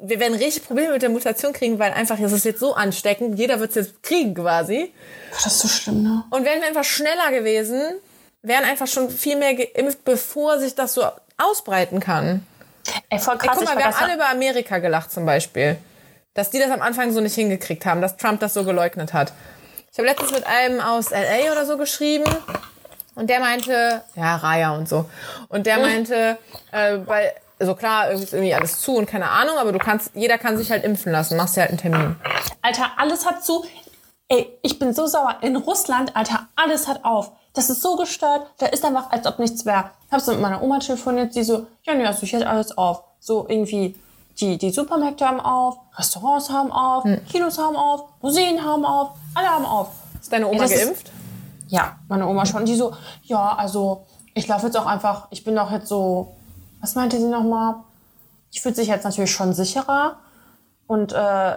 [0.00, 3.38] wir werden richtig Probleme mit der Mutation kriegen, weil einfach, es ist jetzt so ansteckend,
[3.38, 4.92] jeder wird es jetzt kriegen quasi.
[5.30, 6.24] Das ist so schlimm, ne?
[6.30, 7.80] Und wären wir einfach schneller gewesen,
[8.42, 11.04] wären einfach schon viel mehr geimpft, bevor sich das so
[11.36, 12.46] ausbreiten kann.
[13.08, 13.54] Ey, voll Ey, krass.
[13.54, 15.76] guck ich mal, wir haben alle über Amerika gelacht zum Beispiel.
[16.34, 19.32] Dass die das am Anfang so nicht hingekriegt haben, dass Trump das so geleugnet hat.
[19.90, 22.24] Ich habe letztens mit einem aus LA oder so geschrieben
[23.14, 25.04] und der meinte, ja, Raya und so.
[25.48, 26.38] Und der meinte,
[26.70, 30.12] äh, bei, also klar, irgendwie ist irgendwie alles zu und keine Ahnung, aber du kannst,
[30.14, 32.16] jeder kann sich halt impfen lassen, machst dir halt einen Termin.
[32.62, 33.64] Alter, alles hat zu.
[34.28, 35.36] Ey, ich bin so sauer.
[35.42, 37.32] In Russland, Alter, alles hat auf.
[37.52, 38.46] Das ist so gestört.
[38.58, 39.90] Da ist einfach, als ob nichts wäre.
[40.06, 42.76] Ich habe so mit meiner Oma telefoniert, die so, ja, nee, also hier hat alles
[42.78, 43.02] auf.
[43.20, 43.94] So irgendwie,
[44.42, 49.48] die, die Supermärkte haben auf, Restaurants haben auf, Kinos haben auf, Museen haben auf, alle
[49.48, 49.88] haben auf.
[50.20, 51.10] Ist deine Oma ist- geimpft?
[51.68, 52.66] Ja, meine Oma schon.
[52.66, 56.34] Die so, ja, also ich laufe jetzt auch einfach, ich bin doch jetzt so,
[56.80, 57.76] was meinte sie nochmal?
[58.52, 60.16] Die fühlt sich jetzt natürlich schon sicherer
[60.86, 61.56] und äh,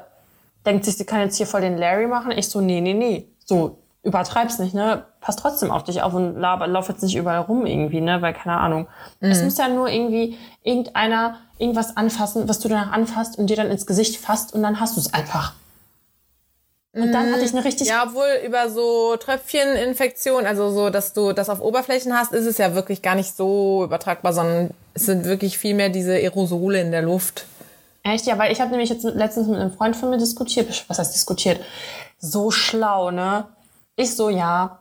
[0.65, 2.31] denkt sich, sie kann jetzt hier voll den Larry machen.
[2.31, 3.27] Ich so, nee, nee, nee.
[3.43, 5.03] So, übertreib's nicht, ne?
[5.19, 8.21] Pass trotzdem auf dich auf und laber, lauf jetzt nicht überall rum irgendwie, ne?
[8.21, 8.87] Weil, keine Ahnung.
[9.19, 13.71] Es muss ja nur irgendwie irgendeiner irgendwas anfassen, was du danach anfasst und dir dann
[13.71, 15.53] ins Gesicht fasst und dann hast du es einfach.
[16.93, 21.33] Und dann hatte ich eine richtig Ja, obwohl über so Tröpfcheninfektionen, also so, dass du
[21.33, 25.25] das auf Oberflächen hast, ist es ja wirklich gar nicht so übertragbar, sondern Es sind
[25.25, 27.47] wirklich viel mehr diese Aerosole in der Luft.
[28.03, 28.27] Echt?
[28.27, 30.85] Ja, weil ich habe nämlich jetzt letztens mit einem Freund von mir diskutiert.
[30.87, 31.59] Was heißt diskutiert?
[32.17, 33.45] So schlau, ne?
[33.95, 34.79] Ich so, ja.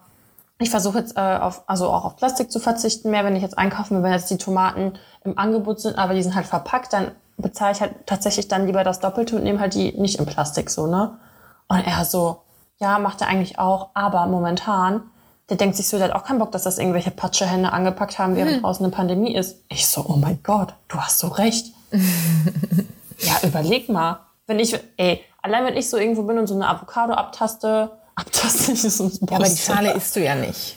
[0.58, 3.58] Ich versuche jetzt äh, auf, also auch auf Plastik zu verzichten mehr, wenn ich jetzt
[3.58, 4.94] einkaufen will, wenn jetzt die Tomaten
[5.24, 8.84] im Angebot sind, aber die sind halt verpackt, dann bezahle ich halt tatsächlich dann lieber
[8.84, 11.18] das Doppelte und nehme halt die nicht in Plastik so, ne?
[11.66, 12.42] Und er so,
[12.78, 15.02] ja, macht er eigentlich auch, aber momentan,
[15.50, 18.36] der denkt sich so, der hat auch keinen Bock, dass das irgendwelche Patschehände angepackt haben,
[18.36, 19.62] während draußen eine Pandemie ist.
[19.68, 21.74] Ich so, oh mein Gott, du hast so recht.
[23.18, 24.20] ja, überleg mal.
[24.46, 28.72] Wenn ich, ey, allein wenn ich so irgendwo bin und so eine Avocado abtaste, abtaste
[28.72, 30.76] ich so ein Ja, aber die Schale isst du ja nicht.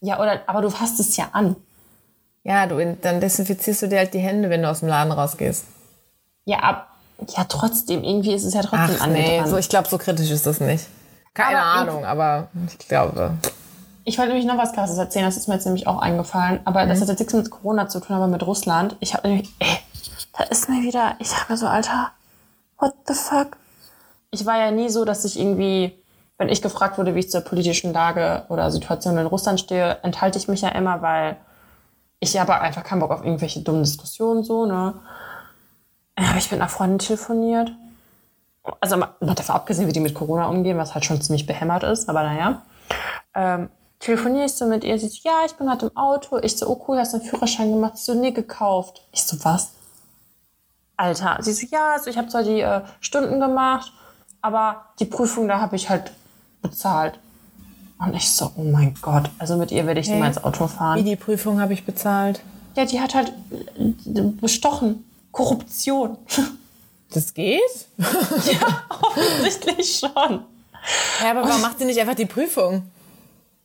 [0.00, 1.56] Ja, oder, aber du fasst es ja an.
[2.44, 5.64] Ja, du, dann desinfizierst du dir halt die Hände, wenn du aus dem Laden rausgehst.
[6.44, 6.88] Ja, ab,
[7.36, 9.50] ja, trotzdem, irgendwie ist es ja trotzdem Ach nee, angetan.
[9.50, 10.86] so, ich glaube, so kritisch ist das nicht.
[11.34, 13.32] Keine Aber Ahnung, aber ich glaube.
[14.04, 16.60] Ich wollte nämlich noch was krasses erzählen, das ist mir jetzt nämlich auch eingefallen.
[16.64, 18.96] Aber das hat jetzt nichts mit Corona zu tun, aber mit Russland.
[19.00, 19.78] Ich habe nämlich, ey,
[20.36, 22.12] da ist mir wieder, ich sag mir so, Alter,
[22.78, 23.56] what the fuck?
[24.30, 25.92] Ich war ja nie so, dass ich irgendwie,
[26.38, 30.38] wenn ich gefragt wurde, wie ich zur politischen Lage oder Situation in Russland stehe, enthalte
[30.38, 31.36] ich mich ja immer, weil
[32.20, 34.94] ich habe einfach keinen Bock auf irgendwelche dummen Diskussionen so, ne?
[36.14, 37.72] Dann habe ich mit einer Freundin telefoniert.
[38.80, 41.82] Also mal mal davon abgesehen, wie die mit Corona umgehen, was halt schon ziemlich behämmert
[41.84, 42.62] ist, aber naja.
[43.34, 43.68] Ähm,
[43.98, 46.38] telefoniere ich so mit ihr, sie so, ja, ich bin gerade im Auto.
[46.38, 47.96] Ich so, oh cool, hast du einen Führerschein gemacht?
[47.96, 49.02] Sie so, nee, gekauft.
[49.12, 49.72] Ich so, was?
[50.96, 51.38] Alter.
[51.40, 53.92] Sie so, ja, also ich habe zwar die äh, Stunden gemacht,
[54.40, 56.12] aber die Prüfung, da habe ich halt
[56.68, 57.18] bezahlt.
[57.98, 61.04] Und ich so, oh mein Gott, also mit ihr werde ich niemals Auto Wie fahren.
[61.04, 62.40] die Prüfung habe ich bezahlt.
[62.76, 63.32] Ja, die hat halt
[63.78, 65.04] äh, bestochen.
[65.32, 66.16] Korruption.
[67.10, 67.62] Das geht?
[67.96, 70.44] ja, offensichtlich schon.
[71.22, 72.82] Ja, aber warum macht sie nicht einfach die Prüfung?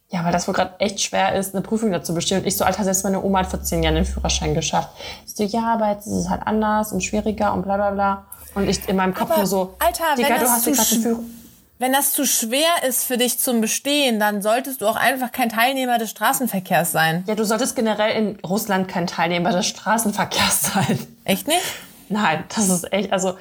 [0.09, 2.39] Ja, weil das wohl gerade echt schwer ist, eine Prüfung dazu bestehen.
[2.39, 4.91] Und ich so, Alter, selbst meine Oma hat vor zehn Jahren den Führerschein geschafft.
[5.25, 8.25] Ich so, ja, aber jetzt ist es halt anders und schwieriger und bla bla bla.
[8.55, 11.01] Und ich in meinem Kopf Aber, nur so, Alter, wenn Digga, du hast gerade den
[11.01, 11.42] Führerschein.
[11.83, 15.49] Wenn das zu schwer ist für dich zum Bestehen, dann solltest du auch einfach kein
[15.49, 17.25] Teilnehmer des Straßenverkehrs sein.
[17.27, 20.97] Ja, du solltest generell in Russland kein Teilnehmer des Straßenverkehrs sein.
[21.25, 21.59] Echt nicht?
[22.07, 23.37] Nein, das ist echt, also,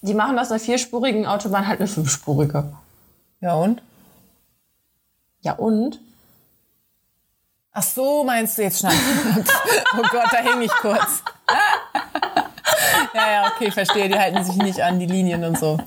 [0.00, 2.72] die machen aus einer vierspurigen Autobahn halt eine fünfspurige.
[3.40, 3.82] Ja und?
[5.40, 5.98] Ja, und?
[7.72, 8.92] Ach so, meinst du jetzt schnell?
[9.98, 11.24] oh Gott, da hänge ich kurz.
[13.12, 14.08] ja, ja, okay, verstehe.
[14.08, 15.80] Die halten sich nicht an die Linien und so.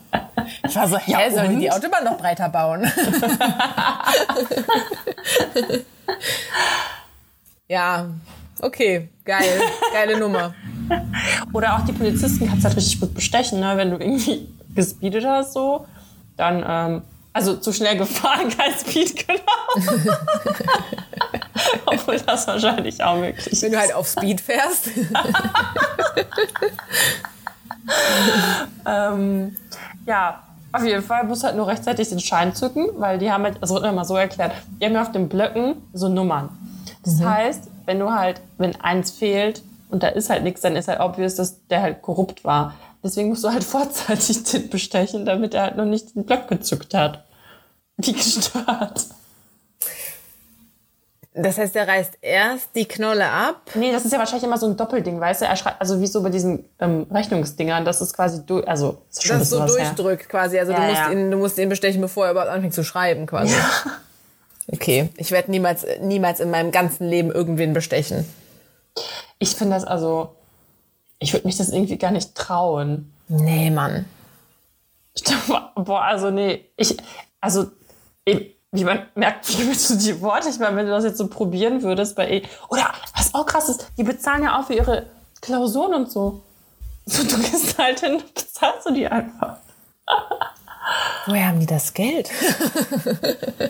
[0.67, 2.89] Ich war so, Ja, sollen die die Autobahn noch breiter bauen?
[7.67, 8.07] ja,
[8.61, 9.61] okay, geil,
[9.91, 10.53] geile Nummer.
[11.53, 13.75] Oder auch die Polizisten kannst halt richtig gut bestechen, ne?
[13.77, 15.85] wenn du irgendwie gespeedet hast, so.
[16.37, 17.01] Dann, ähm,
[17.33, 20.09] also zu schnell gefahren, kein Speed genommen.
[21.85, 23.61] Obwohl das wahrscheinlich auch möglich ist.
[23.61, 24.89] Wenn du halt auf Speed fährst.
[28.85, 29.55] Ähm,
[30.05, 30.43] ja,
[30.73, 33.57] auf jeden Fall musst du halt nur rechtzeitig den Schein zücken, weil die haben halt,
[33.61, 34.51] das wird immer so erklärt,
[34.81, 36.49] die haben ja auf den Blöcken so Nummern.
[37.03, 40.87] Das heißt, wenn du halt, wenn eins fehlt und da ist halt nichts, dann ist
[40.87, 42.73] halt obvious, dass der halt korrupt war.
[43.03, 46.93] Deswegen musst du halt vorzeitig den bestechen, damit er halt noch nicht den Block gezückt
[46.93, 47.23] hat.
[47.97, 49.05] Wie gestört.
[51.35, 53.61] Das heißt, er reißt erst die Knolle ab.
[53.73, 55.45] Nee, das ist ja wahrscheinlich immer so ein Doppelding, weißt du?
[55.45, 59.23] Er schreibt, also wie so bei diesen ähm, Rechnungsdingern, das ist quasi durch, also ist
[59.25, 59.85] schon Das ein so was her.
[59.95, 60.59] durchdrückt quasi.
[60.59, 61.11] Also du, Ja, musst ja.
[61.11, 63.55] Ihn, du musst ihn bestechen, bevor er überhaupt anfängt zu schreiben quasi.
[64.71, 68.25] Okay, ich werde niemals, niemals in meinem ganzen Leben irgendwen bestechen.
[69.39, 70.35] Ich finde das also,
[71.19, 73.11] ich würde mich das irgendwie gar nicht trauen.
[73.27, 74.05] Nee, Mann.
[75.75, 76.95] Boah, also nee, ich,
[77.41, 77.67] also,
[78.23, 81.17] ich, wie man merkt, wie mit so die Worte, ich meine, wenn du das jetzt
[81.17, 84.73] so probieren würdest bei, E- oder was auch krass ist, die bezahlen ja auch für
[84.73, 85.05] ihre
[85.41, 86.41] Klausuren und so.
[87.05, 89.57] So, du gehst halt hin, bezahlst du die einfach.
[91.27, 92.29] Woher haben die das Geld?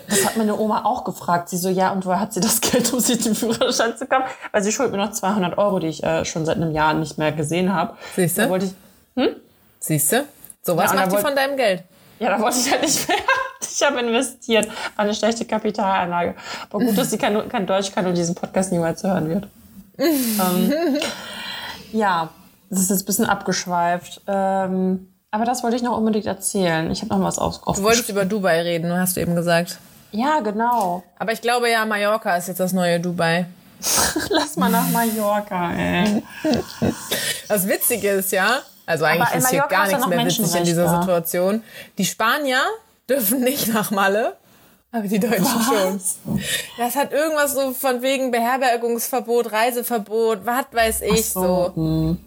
[0.10, 1.50] Das hat meine Oma auch gefragt.
[1.50, 4.24] Sie so, ja, und woher hat sie das Geld, um sich den Führerschein zu kaufen?
[4.52, 7.20] Weil sie schuldet mir noch 200 Euro, die ich äh, schon seit einem Jahr nicht
[7.20, 7.96] mehr gesehen habe.
[8.16, 8.42] Siehst du?
[8.44, 8.66] Da wollte
[9.16, 9.30] ich,
[9.80, 10.26] Siehst du?
[10.64, 11.84] Sowas Ja, und macht die wollt- von deinem Geld.
[12.20, 13.18] Ja, da wollte ich halt nicht mehr.
[13.74, 14.68] Ich habe investiert.
[14.68, 16.36] War eine schlechte Kapitalanlage.
[16.70, 19.48] Aber gut, dass sie kein, kein Deutsch kann und diesen Podcast niemals hören wird.
[19.98, 20.72] ähm,
[21.92, 22.30] ja,
[22.70, 24.22] das ist jetzt ein bisschen abgeschweift.
[24.28, 26.92] Ähm, aber das wollte ich noch unbedingt erzählen.
[26.92, 29.80] Ich habe noch was auf, Du wolltest über Dubai reden, hast du eben gesagt.
[30.12, 31.04] Ja, genau.
[31.18, 33.48] Aber ich glaube ja, Mallorca ist jetzt das neue Dubai.
[34.30, 36.22] Lass mal nach Mallorca, ey.
[37.48, 41.00] Das Witzige ist ja, also eigentlich ist hier gar nichts mehr witzig in dieser.
[41.00, 41.64] Situation.
[41.98, 42.62] Die Spanier
[43.10, 44.38] dürfen nicht nach Malle
[44.92, 46.02] Aber die Deutschen schon.
[46.78, 51.72] Das hat irgendwas so von wegen Beherbergungsverbot, Reiseverbot, was weiß ich so.
[51.76, 52.18] Hm.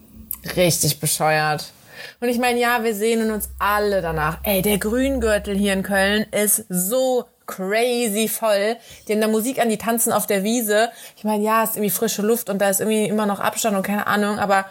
[0.55, 1.71] Richtig bescheuert.
[2.19, 4.39] Und ich meine, ja, wir sehnen uns alle danach.
[4.43, 8.75] Ey, der Grüngürtel hier in Köln ist so crazy voll.
[9.07, 10.89] Die haben da Musik an, die tanzen auf der Wiese.
[11.15, 13.75] Ich meine, ja, es ist irgendwie frische Luft und da ist irgendwie immer noch Abstand
[13.77, 14.65] und keine Ahnung, aber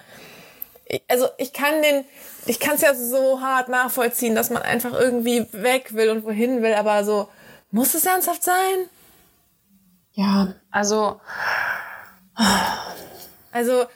[0.86, 2.04] ich- also ich kann den,
[2.47, 6.62] ich kann es ja so hart nachvollziehen, dass man einfach irgendwie weg will und wohin
[6.62, 7.28] will, aber so,
[7.70, 8.88] muss es ernsthaft sein?
[10.14, 11.20] Ja, also
[13.53, 13.86] Also,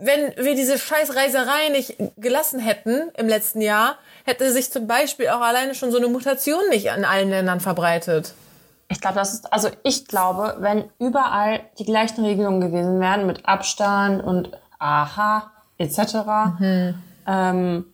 [0.00, 5.28] wenn wir diese scheiß Reiserei nicht gelassen hätten im letzten Jahr, hätte sich zum Beispiel
[5.28, 8.34] auch alleine schon so eine Mutation nicht in allen Ländern verbreitet.
[8.90, 13.46] ich glaube, das ist, also ich glaube, wenn überall die gleichen Regelungen gewesen wären mit
[13.46, 15.98] Abstand und Aha etc.
[17.28, 17.84] Ähm,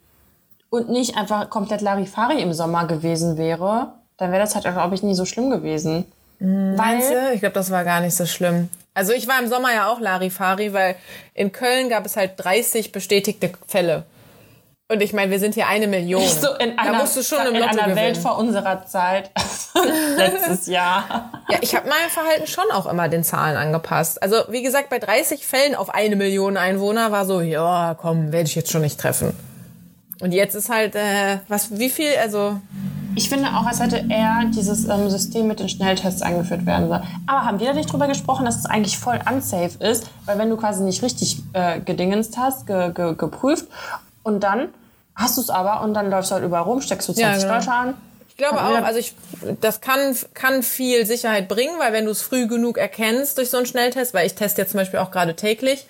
[0.70, 5.02] und nicht einfach komplett Larifari im Sommer gewesen wäre, dann wäre das halt, glaube ich,
[5.02, 6.04] nie so schlimm gewesen.
[6.40, 7.32] Weil, du?
[7.32, 8.68] Ich glaube, das war gar nicht so schlimm.
[8.92, 10.96] Also ich war im Sommer ja auch Larifari, weil
[11.34, 14.04] in Köln gab es halt 30 bestätigte Fälle.
[14.88, 16.22] Und ich meine, wir sind hier eine Million.
[16.28, 19.30] so in da einer, musst du schon im in Lotto einer Welt vor unserer Zeit,
[20.16, 21.30] letztes Jahr.
[21.48, 24.22] Ja, ich habe mein Verhalten schon auch immer den Zahlen angepasst.
[24.22, 28.46] Also wie gesagt, bei 30 Fällen auf eine Million Einwohner war so, ja, komm, werde
[28.46, 29.34] ich jetzt schon nicht treffen.
[30.20, 32.60] Und jetzt ist halt, äh, was, wie viel, also
[33.16, 37.02] Ich finde auch, als hätte eher dieses ähm, System mit den Schnelltests eingeführt werden sollen.
[37.26, 40.10] Aber haben wir da nicht drüber gesprochen, dass es eigentlich voll unsafe ist?
[40.26, 43.66] Weil wenn du quasi nicht richtig äh, gedingenst hast, ge, ge, geprüft
[44.24, 44.70] und dann
[45.14, 47.54] hast du es aber und dann läufst du halt überall rum, steckst du 20 genau.
[47.54, 47.94] Leute an.
[48.28, 49.14] Ich glaube auch, also ich,
[49.60, 53.58] das kann, kann viel Sicherheit bringen, weil wenn du es früh genug erkennst durch so
[53.58, 55.86] einen Schnelltest, weil ich teste jetzt zum Beispiel auch gerade täglich,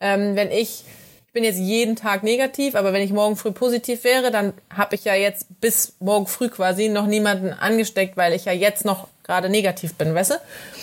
[0.00, 0.84] ähm, wenn ich,
[1.26, 4.94] ich bin jetzt jeden Tag negativ, aber wenn ich morgen früh positiv wäre, dann habe
[4.94, 9.08] ich ja jetzt bis morgen früh quasi noch niemanden angesteckt, weil ich ja jetzt noch
[9.24, 10.34] gerade negativ bin, weißt du?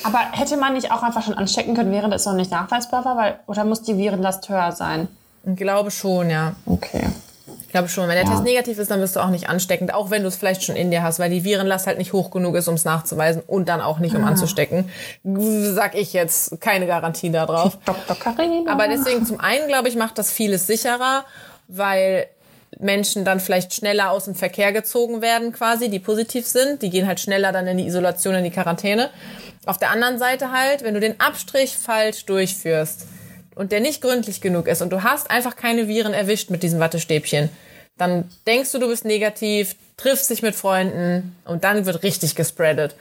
[0.04, 3.16] Aber hätte man nicht auch einfach schon anstecken können, während es noch nicht nachweisbar war?
[3.16, 5.08] Weil, oder muss die Virenlast höher sein?
[5.46, 6.56] Ich glaube schon, ja.
[6.66, 7.08] Okay.
[7.72, 8.10] Ich glaube schon.
[8.10, 10.36] Wenn der Test negativ ist, dann bist du auch nicht ansteckend, auch wenn du es
[10.36, 12.84] vielleicht schon in dir hast, weil die Virenlast halt nicht hoch genug ist, um es
[12.84, 14.90] nachzuweisen und dann auch nicht, um anzustecken.
[15.24, 17.78] Sag ich jetzt keine Garantie darauf.
[17.86, 18.18] Dr.
[18.18, 18.70] Carina.
[18.70, 21.24] Aber deswegen zum einen, glaube ich, macht das vieles sicherer,
[21.70, 22.28] weil
[22.78, 26.82] Menschen dann vielleicht schneller aus dem Verkehr gezogen werden quasi, die positiv sind.
[26.82, 29.10] Die gehen halt schneller dann in die Isolation, in die Quarantäne.
[29.66, 33.06] Auf der anderen Seite halt, wenn du den Abstrich falsch durchführst
[33.62, 36.80] und der nicht gründlich genug ist und du hast einfach keine Viren erwischt mit diesem
[36.80, 37.50] Wattestäbchen,
[37.96, 42.96] dann denkst du, du bist negativ, triffst dich mit Freunden und dann wird richtig gespreadet.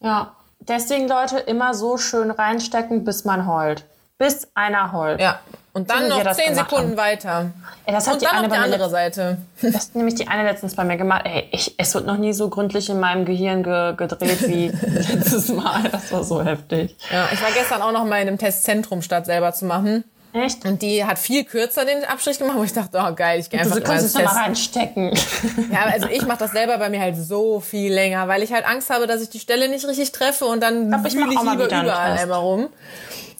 [0.00, 0.34] Ja.
[0.66, 3.84] Deswegen, Leute, immer so schön reinstecken, bis man heult.
[4.18, 5.20] Bis einer heult.
[5.20, 5.38] Ja.
[5.72, 6.96] Und dann noch zehn Sekunden haben.
[6.96, 7.50] weiter.
[7.86, 9.38] Ey, das hat Und die dann eine noch die andere Seite.
[9.62, 11.22] Das hat nämlich die eine letztens bei mir gemacht.
[11.24, 15.48] Ey, ich, es wird noch nie so gründlich in meinem Gehirn ge, gedreht wie letztes
[15.50, 15.84] Mal.
[15.92, 16.96] Das war so heftig.
[17.12, 20.02] Ja, ich war gestern auch noch mal in einem Testzentrum, statt selber zu machen.
[20.32, 20.64] Echt?
[20.66, 23.60] Und die hat viel kürzer den Abstrich gemacht, wo ich dachte, oh geil, ich gehe
[23.60, 24.40] einfach Du kannst es noch mal Test.
[24.40, 25.12] reinstecken.
[25.72, 28.66] Ja, also ich mache das selber bei mir halt so viel länger, weil ich halt
[28.66, 31.52] Angst habe, dass ich die Stelle nicht richtig treffe und dann ich fühle ich mal
[31.52, 32.68] lieber überall einmal rum.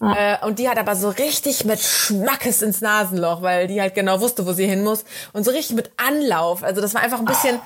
[0.00, 4.20] Äh, und die hat aber so richtig mit Schmackes ins Nasenloch, weil die halt genau
[4.20, 5.04] wusste, wo sie hin muss.
[5.32, 6.62] Und so richtig mit Anlauf.
[6.62, 7.58] Also das war einfach ein bisschen...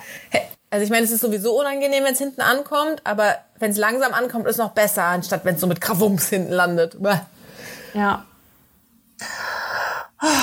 [0.71, 4.11] Also ich meine, es ist sowieso unangenehm, wenn es hinten ankommt, aber wenn es langsam
[4.11, 6.97] ankommt, ist noch besser, anstatt wenn es so mit Krawums hinten landet.
[6.99, 7.17] Bäh.
[7.93, 8.23] Ja.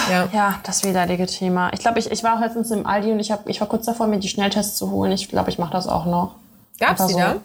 [0.09, 0.29] Ja.
[0.33, 1.73] Ja, das widerliche Thema.
[1.73, 3.87] Ich glaube, ich, ich war auch letztens im Aldi und ich, hab, ich war kurz
[3.87, 5.11] davor, mir die Schnelltests zu holen.
[5.11, 6.37] Ich glaube, ich mache das auch noch.
[6.79, 7.37] Gab's Einfach die da?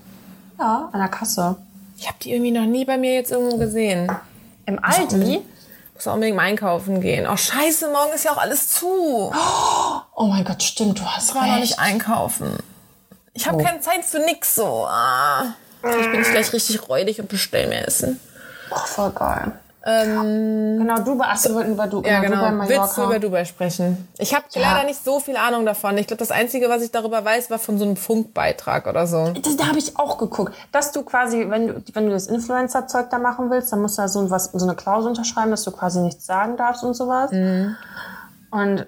[0.59, 1.55] Ja, an der Kasse.
[1.97, 4.11] Ich habe die irgendwie noch nie bei mir jetzt irgendwo gesehen.
[4.65, 5.41] Im Aldi?
[5.93, 7.25] Muss unbedingt mal einkaufen gehen.
[7.31, 9.31] Oh scheiße, morgen ist ja auch alles zu.
[10.15, 11.61] Oh mein Gott, stimmt, du hast Ich war noch recht.
[11.61, 12.57] nicht einkaufen.
[13.33, 13.63] Ich habe Oh.
[13.63, 14.85] keine Zeit für nix so.
[14.87, 15.53] Ah.
[15.83, 18.19] Ich bin gleich richtig räudig und bestell mir Essen.
[18.71, 19.51] Oh, voll geil.
[19.85, 21.27] Genau, Dubai.
[21.29, 22.67] Ach, wir wollten über Du- Ja, genau, Dubai.
[22.69, 24.07] Willst du über Dubai sprechen?
[24.17, 24.73] Ich habe Ja.
[24.73, 25.97] leider nicht so viel Ahnung davon.
[25.97, 29.29] Ich glaube, das Einzige, was ich darüber weiß, war von so einem Funkbeitrag oder so.
[29.41, 33.09] Das, da habe ich auch geguckt, dass du quasi, wenn du, wenn du das Influencer-Zeug
[33.11, 35.71] da machen willst, dann musst du da so, was, so eine Klausel unterschreiben, dass du
[35.71, 37.31] quasi nichts sagen darfst und sowas.
[37.31, 37.75] Mhm.
[38.51, 38.85] Und,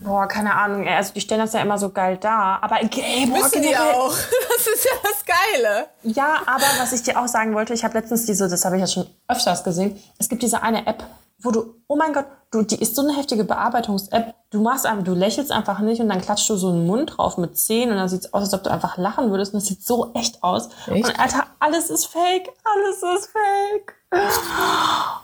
[0.00, 2.62] boah, keine Ahnung, also die stellen das ja immer so geil dar.
[2.62, 4.14] Aber, ey, boah, Müssen die auch.
[4.60, 5.86] Das ist ja das Geile.
[6.02, 8.80] Ja, aber was ich dir auch sagen wollte, ich habe letztens diese, das habe ich
[8.80, 11.02] ja schon öfters gesehen, es gibt diese eine App,
[11.38, 14.34] wo du, oh mein Gott, du, die ist so eine heftige Bearbeitungs-App.
[14.50, 17.38] Du machst einfach, du lächelst einfach nicht und dann klatscht du so einen Mund drauf
[17.38, 19.82] mit Zähnen und dann sieht's aus, als ob du einfach lachen würdest und das sieht
[19.82, 20.68] so echt aus.
[20.88, 21.08] Echt?
[21.08, 23.94] Und Alter, alles ist fake, alles ist fake.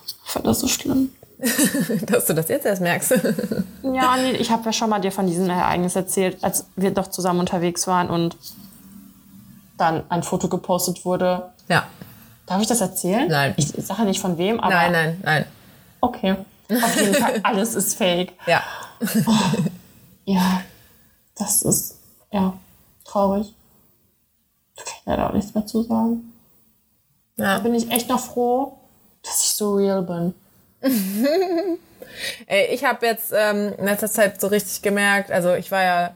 [0.06, 1.12] Ich fand das so schlimm.
[2.06, 3.10] Dass du das jetzt erst merkst.
[3.82, 7.08] ja, nee, ich habe ja schon mal dir von diesem Ereignis erzählt, als wir doch
[7.08, 8.36] zusammen unterwegs waren und
[9.76, 11.50] dann ein Foto gepostet wurde.
[11.68, 11.86] Ja.
[12.46, 13.28] Darf ich das erzählen?
[13.28, 13.54] Nein.
[13.56, 14.72] Ich sage nicht von wem, aber.
[14.72, 15.44] Nein, nein, nein.
[16.00, 16.36] Okay.
[16.70, 18.32] Auf jeden Fall, alles ist fake.
[18.46, 18.62] Ja.
[19.26, 19.32] Oh,
[20.24, 20.62] ja,
[21.36, 21.98] das ist,
[22.32, 22.54] ja,
[23.04, 23.52] traurig.
[24.76, 26.32] Da kann ich leider auch nichts mehr zu sagen.
[27.36, 27.56] Ja.
[27.56, 28.78] Da bin ich echt noch froh,
[29.22, 30.34] dass ich so real bin.
[32.46, 36.10] Ey, ich habe jetzt ähm, in letzter Zeit so richtig gemerkt, also ich war ja,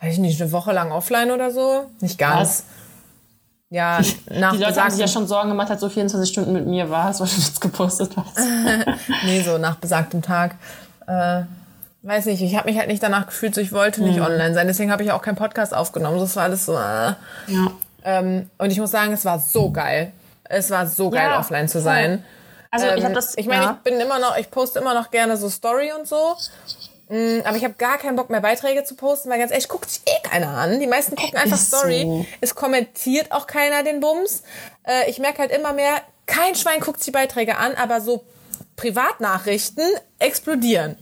[0.00, 1.86] weiß ich nicht, eine Woche lang offline oder so.
[2.00, 2.40] Nicht ganz.
[2.40, 2.64] Was?
[3.72, 6.66] Ja, nach Die Leute haben sich ja schon Sorgen gemacht, dass du 24 Stunden mit
[6.66, 8.38] mir warst, weil du nichts gepostet hast.
[9.24, 10.56] nee, so nach besagtem Tag.
[11.06, 11.42] Äh,
[12.02, 14.08] weiß nicht, ich habe mich halt nicht danach gefühlt, so ich wollte Mhm.
[14.08, 14.66] nicht online sein.
[14.66, 16.18] Deswegen habe ich auch keinen Podcast aufgenommen.
[16.18, 16.72] Das war alles so.
[16.74, 16.76] Äh.
[17.46, 17.70] Ja.
[18.02, 20.10] Ähm, und ich muss sagen, es war so geil.
[20.44, 22.24] Es war so geil, Ja, offline zu sein.
[22.70, 23.76] Also ich Ähm, habe das, ich meine, ja.
[23.78, 26.36] ich bin immer noch, ich poste immer noch gerne so Story und so.
[27.08, 29.90] Mm, Aber ich habe gar keinen Bock mehr Beiträge zu posten, weil ganz ehrlich, guckt
[29.90, 30.78] sich eh keiner an.
[30.78, 32.02] Die meisten gucken einfach Ist Story.
[32.02, 32.26] so.
[32.40, 34.42] Es kommentiert auch keiner den Bums.
[34.86, 35.94] Äh, ich merke halt immer mehr,
[36.26, 38.24] kein Schwein guckt sich Beiträge an, aber so
[38.76, 39.84] Privatnachrichten
[40.20, 40.96] explodieren.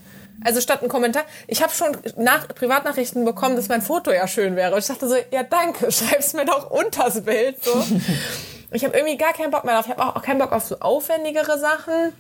[0.45, 1.25] Also statt ein Kommentar.
[1.49, 4.73] Ich habe schon nach Privatnachrichten bekommen, dass mein Foto ja schön wäre.
[4.73, 7.62] Und ich dachte so, ja danke, schreib's mir doch unters Bild.
[7.62, 7.73] So.
[8.71, 9.87] Ich habe irgendwie gar keinen Bock mehr drauf.
[9.87, 12.12] Ich habe auch, auch keinen Bock auf so aufwendigere Sachen.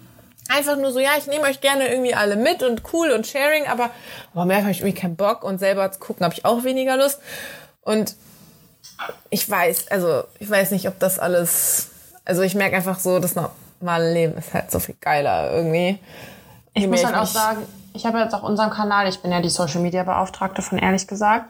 [0.48, 3.66] Einfach nur so, ja, ich nehme euch gerne irgendwie alle mit und cool und sharing,
[3.66, 3.90] aber,
[4.32, 6.96] aber mehr habe ich irgendwie keinen Bock und selber zu gucken habe ich auch weniger
[6.96, 7.20] Lust.
[7.82, 8.16] Und
[9.28, 11.90] ich weiß, also ich weiß nicht, ob das alles,
[12.24, 15.98] also ich merke einfach so, das normale Leben ist halt so viel geiler irgendwie.
[16.72, 19.48] Ich muss dann auch sagen, ich habe jetzt auch unseren Kanal, ich bin ja die
[19.50, 21.46] Social Media Beauftragte von ehrlich gesagt.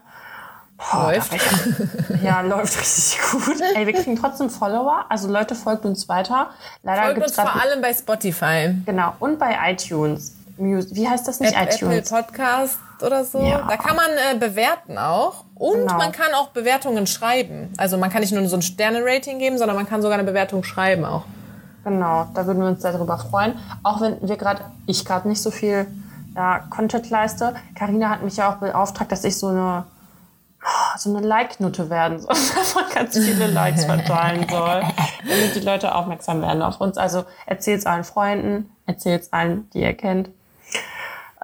[0.78, 1.34] Boah, Läuft.
[1.34, 3.60] ich- Ja, läuft richtig gut.
[3.74, 6.48] Ey, wir kriegen trotzdem Follower, also Leute folgt uns weiter.
[6.82, 8.74] Leider Folgt gibt's uns vor allem bei Spotify.
[8.86, 10.34] genau und bei iTunes.
[10.56, 12.10] Wie heißt das nicht App- Apple iTunes?
[12.10, 13.40] Podcast oder so.
[13.40, 13.64] Ja.
[13.68, 15.44] Da kann man äh, bewerten auch.
[15.54, 15.94] Und Genau.
[15.96, 17.72] man kann auch Bewertungen schreiben.
[17.76, 20.64] Also man kann nicht nur so ein Sterne-Rating geben, sondern man kann sogar eine Bewertung
[20.64, 21.22] schreiben auch.
[21.84, 23.54] Genau, da würden wir uns sehr darüber freuen.
[23.84, 25.86] Auch wenn wir gerade, ich gerade nicht so viel
[26.34, 27.54] ja, Content leiste.
[27.76, 29.84] Karina hat mich ja auch beauftragt, dass ich so eine
[30.98, 34.82] so eine Like-Nutte werden soll, dass man ganz viele Likes verteilen soll,
[35.26, 36.98] damit die Leute aufmerksam werden auf uns.
[36.98, 40.30] Also erzählt's allen Freunden, erzählt's allen, die ihr kennt.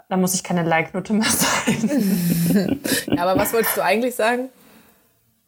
[0.09, 2.81] Dann muss ich keine Like-Nutte mehr sein.
[3.07, 4.49] Ja, aber was wolltest du eigentlich sagen?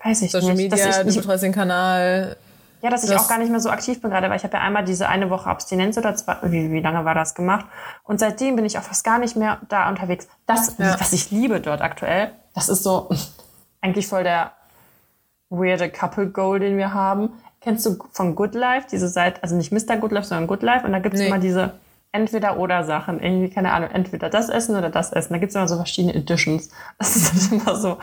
[0.03, 0.71] Weiß ich Social nicht.
[0.71, 2.37] Media, dass ich du betreust den Kanal.
[2.83, 4.57] Ja, dass ich Das- auch gar nicht mehr so aktiv bin gerade, weil ich habe
[4.57, 7.67] ja einmal diese eine Woche Abstinenz oder zwei, wie, wie lange war das gemacht?
[8.05, 10.29] Und seitdem bin ich auch fast gar nicht mehr da unterwegs.
[10.47, 10.97] Das, Ja.
[11.01, 13.09] was ich liebe dort aktuell, das ist so
[13.87, 14.53] eigentlich voll der
[15.49, 17.31] weirde Couple Goal, den wir haben.
[17.61, 19.97] Kennst du von Good Life, diese Seite, also nicht Mr.
[19.97, 21.29] Good Life, sondern Good Life und da gibt's Nee.
[21.29, 21.75] immer diese
[22.13, 23.21] Entweder-Oder-Sachen.
[23.23, 25.33] Irgendwie, keine Ahnung, entweder das essen oder das essen.
[25.35, 26.71] Da gibt's immer so verschiedene Editions.
[26.99, 27.99] Das ist halt immer so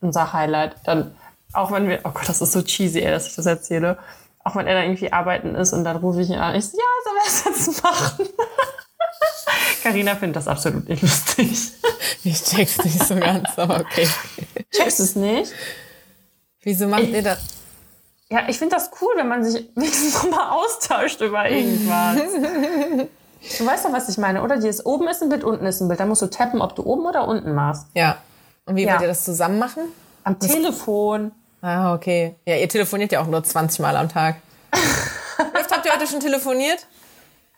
[0.00, 0.76] unser Highlight.
[0.84, 1.14] Dann,
[1.52, 3.98] auch wenn wir, oh Gott, das ist so cheesy, ey, dass ich das erzähle.
[4.44, 6.54] Auch wenn er da irgendwie arbeiten ist und dann rufe ich ihn an.
[6.56, 8.26] Ich so, ja, sollen wir das jetzt machen?
[9.82, 11.72] Carina findet das absolut nicht lustig.
[12.24, 14.08] Ich check's nicht so ganz, aber okay.
[14.70, 15.52] Checkst du es nicht?
[16.62, 17.40] Wieso macht ihr das?
[18.30, 22.16] Ja, ich finde das cool, wenn man sich wenigstens noch mal austauscht über irgendwas.
[23.58, 24.56] Du weißt doch, was ich meine, oder?
[24.56, 25.98] Dieses oben ist ein Bild, unten ist ein Bild.
[26.00, 27.86] Da musst du tappen, ob du oben oder unten machst.
[27.94, 28.18] Ja.
[28.66, 28.92] Und wie Ja.
[28.92, 29.82] wollt ihr das zusammen machen?
[30.24, 31.32] Am Telefon.
[31.60, 32.36] Ah, okay.
[32.46, 34.36] Ja, ihr telefoniert ja auch nur 20 Mal am Tag.
[34.72, 36.86] Wie oft habt ihr heute schon telefoniert?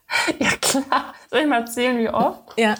[0.39, 1.15] Ja, klar.
[1.31, 2.41] Soll ich mal erzählen, wie oft?
[2.57, 2.77] Ja.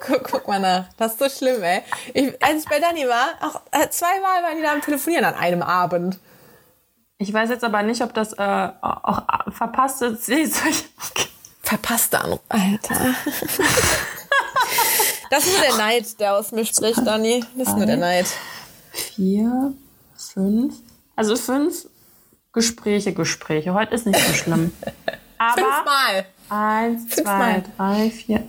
[0.00, 0.84] Guck, guck mal nach.
[0.96, 1.82] Das ist so schlimm, ey.
[2.12, 5.34] Ich, als ich bei Dani war, auch äh, zweimal waren die da am Telefonieren an
[5.34, 6.18] einem Abend.
[7.18, 10.18] Ich weiß jetzt aber nicht, ob das äh, auch äh, verpasste.
[11.62, 12.40] Verpasste Anruf.
[12.48, 13.14] Alter.
[15.32, 17.42] Das ist nur der Neid, der aus mir spricht, Dani.
[17.56, 18.26] Das ist nur der Neid.
[18.92, 19.72] Vier,
[20.14, 20.74] fünf.
[21.16, 21.88] Also fünf
[22.52, 23.72] Gespräche, Gespräche.
[23.72, 24.72] Heute ist nicht so schlimm.
[25.42, 26.26] Aber Fünfmal.
[26.48, 27.62] eins, zwei, Fünfmal.
[27.76, 28.46] drei, vier.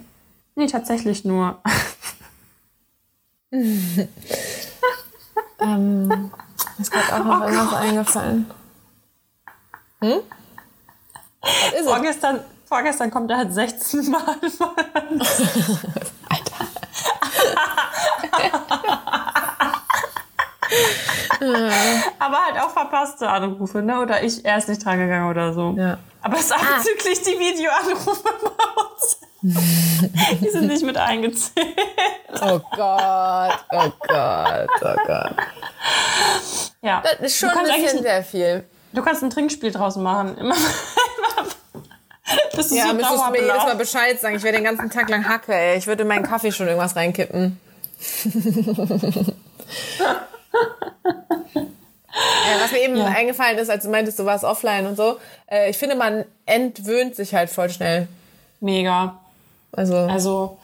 [0.56, 1.60] Nee, tatsächlich nur.
[5.60, 6.32] Ähm,
[6.80, 8.50] ist gerade auch noch irgendwas eingefallen.
[10.02, 10.20] Hm?
[11.42, 11.86] Was ist es?
[11.86, 14.22] Vorgestern, vorgestern kommt er halt 16 Mal.
[16.30, 16.68] Alter.
[22.20, 24.00] Aber halt auch verpasste Anrufe, ne?
[24.00, 25.76] Oder ich, er ist nicht dran gegangen oder so.
[25.78, 25.98] Ja.
[26.22, 29.18] Aber es ist abzüglich die Videoanrufe bei uns.
[30.42, 31.68] die sind nicht mit eingezählt.
[32.42, 35.36] Oh Gott, oh Gott, oh Gott.
[36.82, 37.04] Ja.
[37.04, 38.64] Das ist schon ein bisschen sehr viel.
[38.94, 40.38] du kannst ein Trinkspiel draus machen.
[40.38, 40.56] Immer.
[42.54, 43.76] das ist Ja, so müsstest du mir jedes Mal.
[43.76, 44.38] Bescheid sagen.
[44.38, 45.78] Ich werde den ganzen Tag lang hacke, ey.
[45.78, 47.60] Ich würde in meinen Kaffee schon irgendwas reinkippen.
[51.54, 53.06] Ja, was mir eben Ja.
[53.08, 55.18] eingefallen ist, als du meintest, du warst offline und so.
[55.50, 58.08] Äh, ich finde, man entwöhnt sich halt voll schnell.
[58.60, 59.20] Mega.
[59.72, 60.58] Also, Also,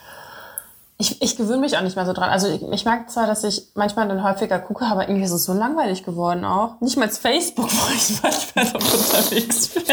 [1.01, 2.29] ich, ich gewöhne mich auch nicht mehr so dran.
[2.29, 5.45] Also, ich, ich merke zwar, dass ich manchmal dann häufiger gucke, aber irgendwie ist es
[5.45, 6.79] so langweilig geworden auch.
[6.81, 9.83] Nicht mal Facebook, wo ich manchmal noch unterwegs bin.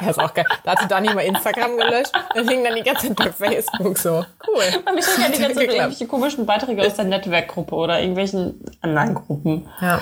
[0.00, 0.46] ja, ist auch geil.
[0.62, 4.24] Da hatte Dani mal Instagram gelöscht und hing dann die ganze Zeit bei Facebook so.
[4.46, 4.62] Cool.
[4.84, 9.14] Weil mich ja die ganze Zeit irgendwelche komischen Beiträge aus der Netzwerkgruppe oder irgendwelchen anderen
[9.14, 9.68] Gruppen.
[9.80, 10.00] Ja.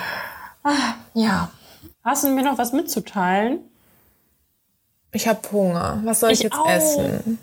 [1.14, 1.48] Ja.
[2.05, 3.61] Hast du mir noch was mitzuteilen?
[5.12, 6.00] Ich habe Hunger.
[6.05, 6.68] Was soll ich, Ich jetzt auch.
[6.68, 7.38] essen?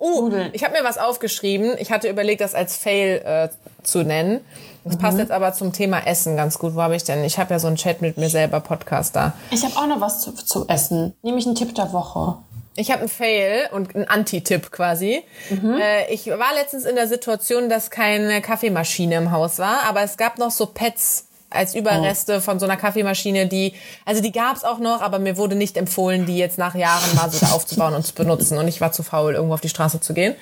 [0.00, 0.50] Uh, Nudeln.
[0.54, 1.76] ich habe mir was aufgeschrieben.
[1.78, 3.48] Ich hatte überlegt, das als Fail äh,
[3.84, 4.40] zu nennen.
[4.84, 5.20] Das passt Mhm.
[5.20, 6.74] jetzt aber zum Thema Essen ganz gut.
[6.74, 7.22] Wo habe ich denn?
[7.22, 9.34] Ich habe ja so einen Chat mit mir selber Podcast da.
[9.50, 11.14] Ich habe auch noch was zu, zu essen.
[11.22, 12.38] Nämlich einen Tipp der Woche.
[12.76, 15.22] Ich habe einen Fail und einen Anti-Tipp quasi.
[15.50, 20.16] Äh, ich war letztens in der Situation, dass keine Kaffeemaschine im Haus war, aber es
[20.16, 23.74] gab noch so Pets als Überreste von so einer Kaffeemaschine, die,
[24.04, 27.30] also die gab's auch noch, aber mir wurde nicht empfohlen, die jetzt nach Jahren mal
[27.30, 28.56] so da aufzubauen und zu benutzen.
[28.58, 30.34] Und ich war zu faul, irgendwo auf die Straße zu gehen.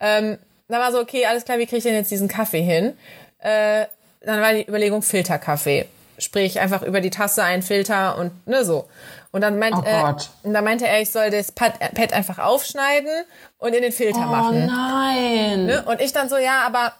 [0.00, 2.94] Ähm, dann war so, okay, alles klar, wie kriege ich denn jetzt diesen Kaffee hin?
[3.38, 3.86] Äh,
[4.20, 5.86] dann war die Überlegung Filterkaffee.
[6.18, 8.88] Sprich, einfach über die Tasse einen Filter und ne, so.
[9.32, 10.14] Und dann, meint, Oh äh,
[10.44, 13.10] und dann meinte er, ich soll das Pad, äh, Pad einfach aufschneiden
[13.58, 14.66] und in den Filter Oh machen.
[14.66, 15.66] nein.
[15.66, 15.84] Ne?
[15.86, 16.92] Und ich dann so, ja, aber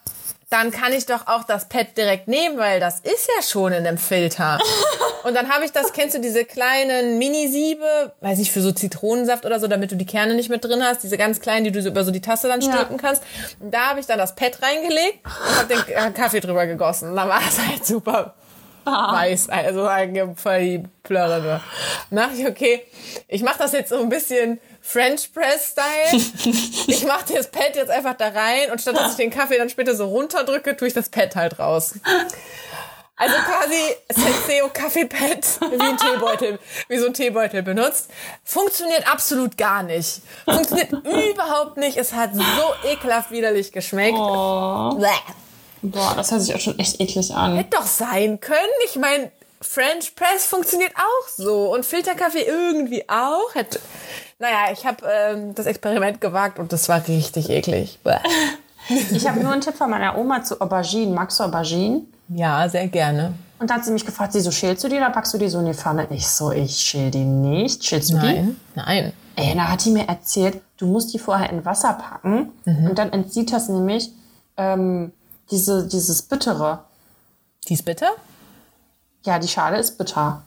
[0.49, 3.85] dann kann ich doch auch das Pad direkt nehmen, weil das ist ja schon in
[3.85, 4.59] dem Filter.
[5.25, 9.45] Und dann habe ich das, kennst du diese kleinen Mini-Siebe, weiß ich, für so Zitronensaft
[9.45, 11.83] oder so, damit du die Kerne nicht mit drin hast, diese ganz kleinen, die du
[11.83, 12.73] so über so die Tasse dann Ja.
[12.73, 13.25] stülpen kannst.
[13.59, 17.11] Und da habe ich dann das Pad reingelegt und habe den äh, Kaffee drüber gegossen.
[17.11, 18.35] Und dann war das halt super
[18.87, 21.61] weiß, also eigentlich voll die Plörre
[22.11, 22.29] nur.
[22.37, 22.85] Ich, okay,
[23.27, 26.23] ich mache das jetzt so ein bisschen French Press Style.
[26.87, 29.69] Ich mache das Pad jetzt einfach da rein und statt dass ich den Kaffee dann
[29.69, 31.95] später so runterdrücke, tue ich das Pad halt raus.
[33.17, 36.59] Also quasi Senseo Kaffeepad wie ein Teebeutel,
[36.89, 38.11] wie so ein Teebeutel benutzt.
[38.45, 40.21] Funktioniert absolut gar nicht.
[40.45, 41.97] Funktioniert überhaupt nicht.
[41.97, 44.19] Es hat so ekelhaft widerlich geschmeckt.
[44.19, 45.03] Oh.
[45.83, 47.57] Boah, das hört sich auch schon echt eklig an.
[47.57, 48.59] Hätte doch sein können.
[48.85, 49.33] Ich meine,
[49.63, 53.55] French Press funktioniert auch so und Filterkaffee irgendwie auch.
[53.55, 53.81] Hätte,
[54.39, 57.99] naja, ich habe ähm, das Experiment gewagt und das war richtig eklig.
[59.11, 61.13] Ich habe nur einen Tipp von meiner Oma zu Auberginen.
[61.15, 62.07] Magst du Auberginen?
[62.29, 63.35] Ja, sehr gerne.
[63.59, 65.59] Und da hat sie mich gefragt, wieso schälst du die oder packst du die so
[65.61, 66.07] in die Pfanne?
[66.11, 67.83] Ich so, ich schäl die nicht.
[67.85, 69.13] Schälst du Nein, nein.
[69.37, 69.43] die?
[69.43, 72.91] Ey, da hat die mir erzählt, du musst die vorher in Wasser packen Mhm.
[72.91, 74.11] und dann entzieht das nämlich
[74.57, 75.13] ähm,
[75.51, 76.81] diese, dieses Bittere.
[77.69, 78.11] Die ist bitter?
[79.25, 80.43] Ja, die Schale ist bitter.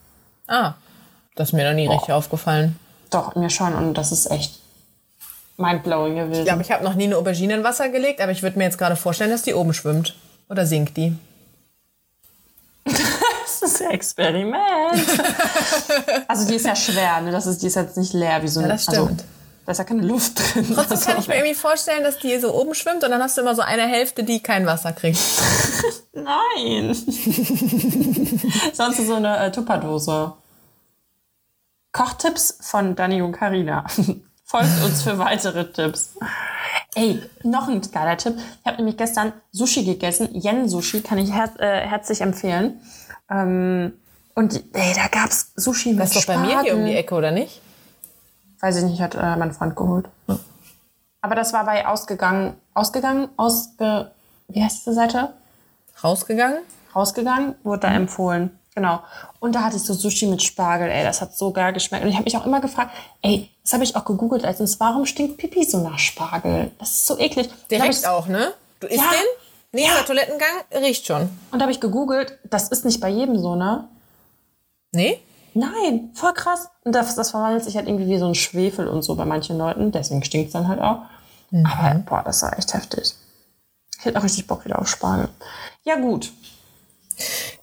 [0.47, 0.73] Ah,
[1.35, 2.79] das ist mir noch nie richtig aufgefallen.
[3.09, 3.73] Doch, mir schon.
[3.73, 4.59] Und das ist echt
[5.57, 6.39] mindblowing gewesen.
[6.41, 8.65] Ich glaube, ich habe noch nie eine Aubergine in Wasser gelegt, aber ich würde mir
[8.65, 10.15] jetzt gerade vorstellen, dass die oben schwimmt.
[10.49, 11.15] Oder sinkt die?
[13.61, 14.61] Das ist ein Experiment.
[16.29, 17.31] also die ist ja schwer, ne?
[17.31, 18.69] Das ist, die ist jetzt nicht leer wie so eine.
[18.69, 18.97] das stimmt.
[19.09, 19.23] Also,
[19.65, 20.65] da ist ja keine Luft drin.
[20.73, 23.35] Trotzdem Also, kann ich mir irgendwie vorstellen, dass die so oben schwimmt und dann hast
[23.35, 25.19] du immer so eine Hälfte, die kein Wasser kriegt.
[26.13, 26.95] Nein.
[28.73, 30.33] Sonst ist so eine äh, Tupperdose.
[31.91, 33.85] Kochtipps von Dani und Karina.
[34.45, 36.15] Folgt uns für weitere Tipps.
[36.95, 38.35] Ey, noch ein geiler Tipp.
[38.37, 40.29] Ich habe nämlich gestern Sushi gegessen.
[40.33, 42.81] Yen Sushi kann ich her äh, herzlich empfehlen.
[43.29, 43.93] Ähm,
[44.33, 46.95] und ey, da gab's Sushi mit Das ist doch bei mir hier um die.
[46.95, 47.61] Ecke, oder nicht?
[48.59, 50.09] Weiß ich nicht, hat äh, mein Freund geholt.
[51.21, 54.11] Aber das war bei ausgegangen, ausgegangen, ausge,
[54.47, 55.33] wie heißt diese Seite?
[56.03, 56.59] Rausgegangen?
[56.95, 58.58] rausgegangen, wurde da empfohlen.
[58.75, 59.01] Genau.
[59.39, 62.03] Und da hatte ich so Sushi mit Spargel, ey, das hat so geil geschmeckt.
[62.03, 62.91] Und ich habe mich auch immer gefragt,
[63.21, 66.71] ey, das habe ich auch gegoogelt letztens, warum stinkt Pipi so nach Spargel?
[66.79, 67.49] Das ist so eklig.
[67.69, 68.53] Direkt ich- auch, ne?
[68.79, 69.09] Du isst Ja.
[69.11, 69.81] den?
[69.81, 71.29] Nächster Toilettengang riecht schon.
[71.51, 73.87] Und da habe ich gegoogelt, das ist nicht bei jedem so, ne?
[74.91, 75.19] Nee?
[75.53, 76.69] Nein, voll krass.
[76.83, 79.57] Und das, das verwandelt sich halt irgendwie wie so ein Schwefel und so bei manchen
[79.57, 79.91] Leuten.
[79.91, 81.01] Deswegen stinkt es dann halt auch.
[81.51, 83.13] Aber boah, das war echt heftig.
[83.99, 85.27] Ich hätte auch richtig Bock wieder auf Spargel.
[85.83, 86.31] Ja, gut.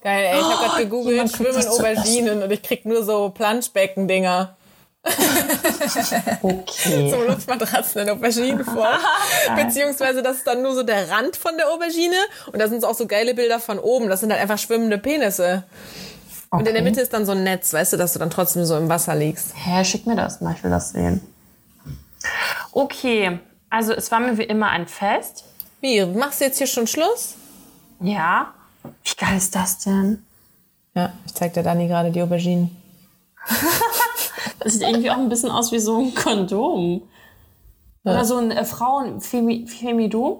[0.03, 3.05] Geil, ey, ich habe gerade Oh, gegoogelt, jemand kriegt schwimmen Auberginen und ich krieg nur
[3.05, 4.57] so Planschbecken-Dinger.
[6.43, 7.11] Okay.
[7.11, 8.89] So Luftmatratzen in Auberginen vor.
[9.57, 12.17] Beziehungsweise das ist dann nur so der Rand von der Aubergine
[12.53, 14.09] und da sind auch so geile Bilder von oben.
[14.09, 15.65] Das sind halt einfach schwimmende Penisse.
[16.51, 16.83] Und in der Okay.
[16.83, 19.15] Mitte ist dann so ein Netz, weißt du, dass du dann trotzdem so im Wasser
[19.15, 19.49] liegst.
[19.55, 21.21] Hä, schick mir das mal, ich will das sehen.
[22.73, 23.39] Okay,
[23.71, 25.45] also es war mir wie immer ein Fest.
[25.81, 27.35] Wie, machst du jetzt hier schon Schluss?
[28.01, 28.53] Ja.
[29.05, 30.24] Wie geil ist das denn?
[30.95, 32.74] Ja, ich zeig dir Dani gerade die Auberginen.
[34.61, 37.03] Das sieht irgendwie auch ein bisschen aus wie so ein Kondom.
[38.05, 40.39] Oder so ein äh, Frauen-Femidom.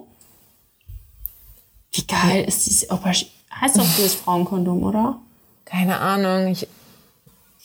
[1.91, 3.29] Wie geil ist dieses Aubergine?
[3.61, 5.19] Heißt doch dieses Frauenkondom, oder?
[5.65, 6.67] Keine Ahnung, ich,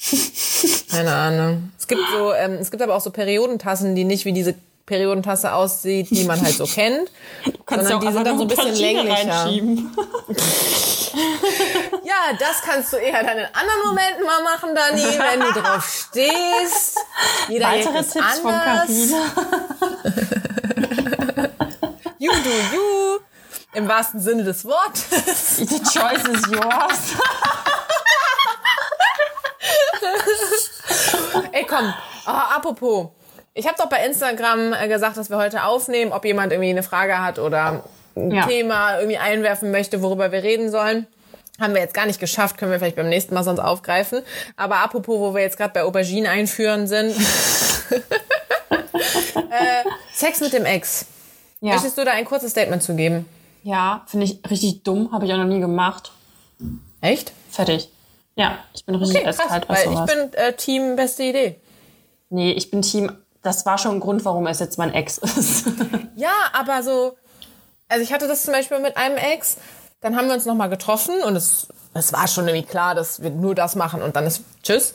[0.90, 1.72] Keine Ahnung.
[1.78, 4.54] Es gibt so, ähm, es gibt aber auch so Periodentassen, die nicht wie diese
[4.86, 7.10] Periodentasse aussieht, die man halt so kennt,
[7.66, 9.32] Kannst sondern du auch die sind dann so ein bisschen länglicher.
[9.44, 9.96] reinschieben.
[12.04, 16.06] Ja, das kannst du eher dann in anderen Momenten mal machen, Dani, wenn du drauf
[16.08, 16.98] stehst.
[17.48, 18.86] Jeder Weitere Tipps von anders.
[18.86, 19.18] Carina.
[22.18, 23.18] You do you.
[23.74, 25.58] Im wahrsten Sinne des Wortes.
[25.58, 27.14] The choice is yours.
[31.52, 31.92] Ey, komm.
[32.26, 33.08] Oh, apropos.
[33.54, 36.82] Ich habe doch bei Instagram äh, gesagt, dass wir heute aufnehmen, ob jemand irgendwie eine
[36.82, 37.84] Frage hat oder
[38.16, 38.46] ein Ja.
[38.46, 41.06] Thema irgendwie einwerfen möchte, worüber wir reden sollen.
[41.60, 44.22] Haben wir jetzt gar nicht geschafft, können wir vielleicht beim nächsten Mal sonst aufgreifen.
[44.56, 47.14] Aber apropos, wo wir jetzt gerade bei Aubergine einführen sind.
[47.90, 49.84] äh,
[50.14, 51.06] Sex mit dem Ex.
[51.60, 53.26] Ja, Möchtest du da ein kurzes Statement zu geben?
[53.64, 55.12] ja finde ich richtig dumm.
[55.12, 56.10] Habe ich auch noch nie gemacht.
[57.00, 57.32] Echt?
[57.50, 57.88] Fertig.
[58.34, 61.60] Ja, ich bin richtig Okay, krass, eiskalt, weil ich bin äh, Team beste Idee.
[62.30, 63.12] Nee, ich bin Team.
[63.42, 65.66] Das war schon ein Grund, warum es jetzt mein Ex ist.
[66.14, 67.16] Ja, aber so,
[67.88, 69.56] also ich hatte das zum Beispiel mit einem Ex,
[70.00, 73.30] dann haben wir uns nochmal getroffen und es, es war schon irgendwie klar, dass wir
[73.30, 74.94] nur das machen und dann ist Tschüss.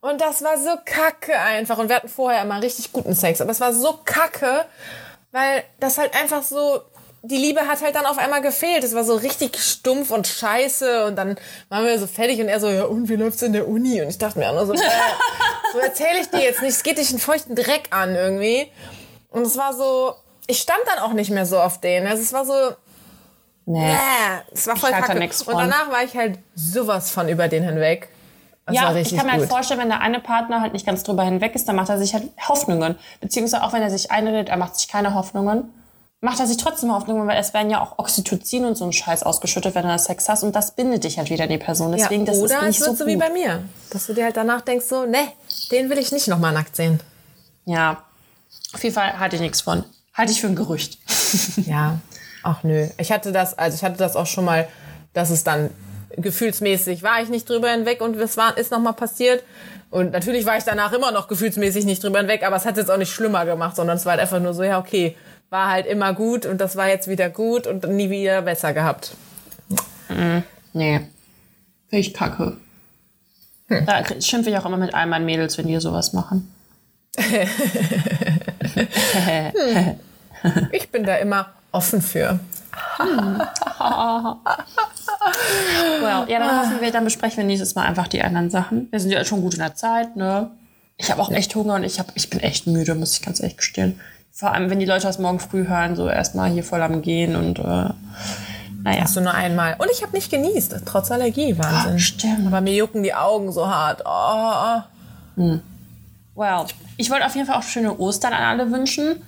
[0.00, 1.78] Und das war so kacke einfach.
[1.78, 4.64] Und wir hatten vorher immer richtig guten Sex, aber es war so kacke,
[5.32, 6.80] weil das halt einfach so,
[7.22, 8.84] die Liebe hat halt dann auf einmal gefehlt.
[8.84, 11.36] Es war so richtig stumpf und scheiße und dann
[11.68, 14.00] waren wir so fertig und er so, ja und wie läuft's in der Uni?
[14.00, 14.78] Und ich dachte mir auch nur so, äh,
[15.72, 18.70] so erzähle ich dir jetzt nicht, es geht dich einen feuchten Dreck an irgendwie.
[19.30, 20.14] Und es war so,
[20.46, 22.06] ich stand dann auch nicht mehr so auf den.
[22.06, 22.74] Also es war so,
[23.66, 23.92] nee.
[23.92, 23.96] äh,
[24.52, 25.12] es war voll kacke.
[25.46, 28.08] Und danach war ich halt sowas von über den hinweg.
[28.64, 29.50] Das Ja, ich kann mir halt gut.
[29.50, 32.12] vorstellen, wenn der eine Partner halt nicht ganz drüber hinweg ist, dann macht er sich
[32.12, 32.98] halt Hoffnungen.
[33.20, 35.72] Beziehungsweise auch wenn er sich einredet, er macht sich keine Hoffnungen,
[36.20, 39.22] macht er sich trotzdem Hoffnungen, weil es werden ja auch Oxytocin und so ein Scheiß
[39.22, 41.92] ausgeschüttet, wenn du Sex hast und das bindet dich halt wieder an die Person.
[41.92, 44.24] Deswegen, das oder ist nicht es wird so so, wie bei mir, dass du dir
[44.24, 45.18] halt danach denkst so, ne,
[45.70, 47.00] den will ich nicht nochmal nackt sehen.
[47.64, 48.02] Ja,
[48.72, 49.84] auf jeden Fall halte ich nichts von.
[50.14, 50.98] Halte ich für ein Gerücht.
[51.66, 51.98] Ja,
[52.42, 52.88] ach nö.
[52.96, 54.66] Ich hatte das, also ich hatte das auch schon mal,
[55.12, 55.68] dass es dann
[56.16, 59.44] gefühlsmäßig war ich nicht drüber hinweg und es war, ist nochmal passiert.
[59.90, 62.90] Und natürlich war ich danach immer noch gefühlsmäßig nicht drüber hinweg, aber es hat jetzt
[62.90, 65.16] auch nicht schlimmer gemacht, sondern es war halt einfach nur so, ja, okay,
[65.50, 69.12] war halt immer gut und das war jetzt wieder gut und nie wieder besser gehabt.
[70.72, 71.00] Nee.
[71.88, 72.56] Finde ich kacke.
[73.68, 76.52] Da schimpfe ich auch immer mit all meinen Mädels, wenn die sowas machen.
[80.70, 82.38] Ich bin da immer offen für.
[86.00, 88.86] Well, ja, dann hoffen wir, dann besprechen wir nächstes Mal einfach die anderen Sachen.
[88.92, 90.50] Wir sind ja schon gut in der Zeit, ne?
[90.96, 93.40] Ich habe auch echt Hunger und ich, hab, ich bin echt müde, muss ich ganz
[93.40, 94.00] ehrlich gestehen.
[94.38, 97.34] Vor allem, wenn die Leute das morgen früh hören, so erstmal hier voll am Gehen
[97.34, 97.62] und äh,
[98.84, 99.02] naja.
[99.02, 99.74] Hast du nur einmal.
[99.78, 101.58] Und ich habe nicht genießt, trotz Allergie.
[101.58, 101.98] Wahnsinn.
[101.98, 102.46] Stimmt.
[102.46, 104.02] Aber mir jucken die Augen so hart.
[104.06, 104.82] Oh.
[106.36, 106.66] Well,
[106.96, 109.24] ich wollte auf jeden Fall auch schöne Ostern an alle wünschen.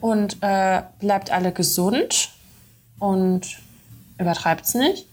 [0.00, 2.30] Und äh, bleibt alle gesund
[2.98, 3.58] und
[4.16, 5.04] übertreibt's nicht.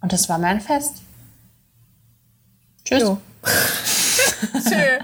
[0.00, 1.02] Und das war mein Fest.
[2.86, 3.02] Tschüss.
[4.64, 4.98] Tschö.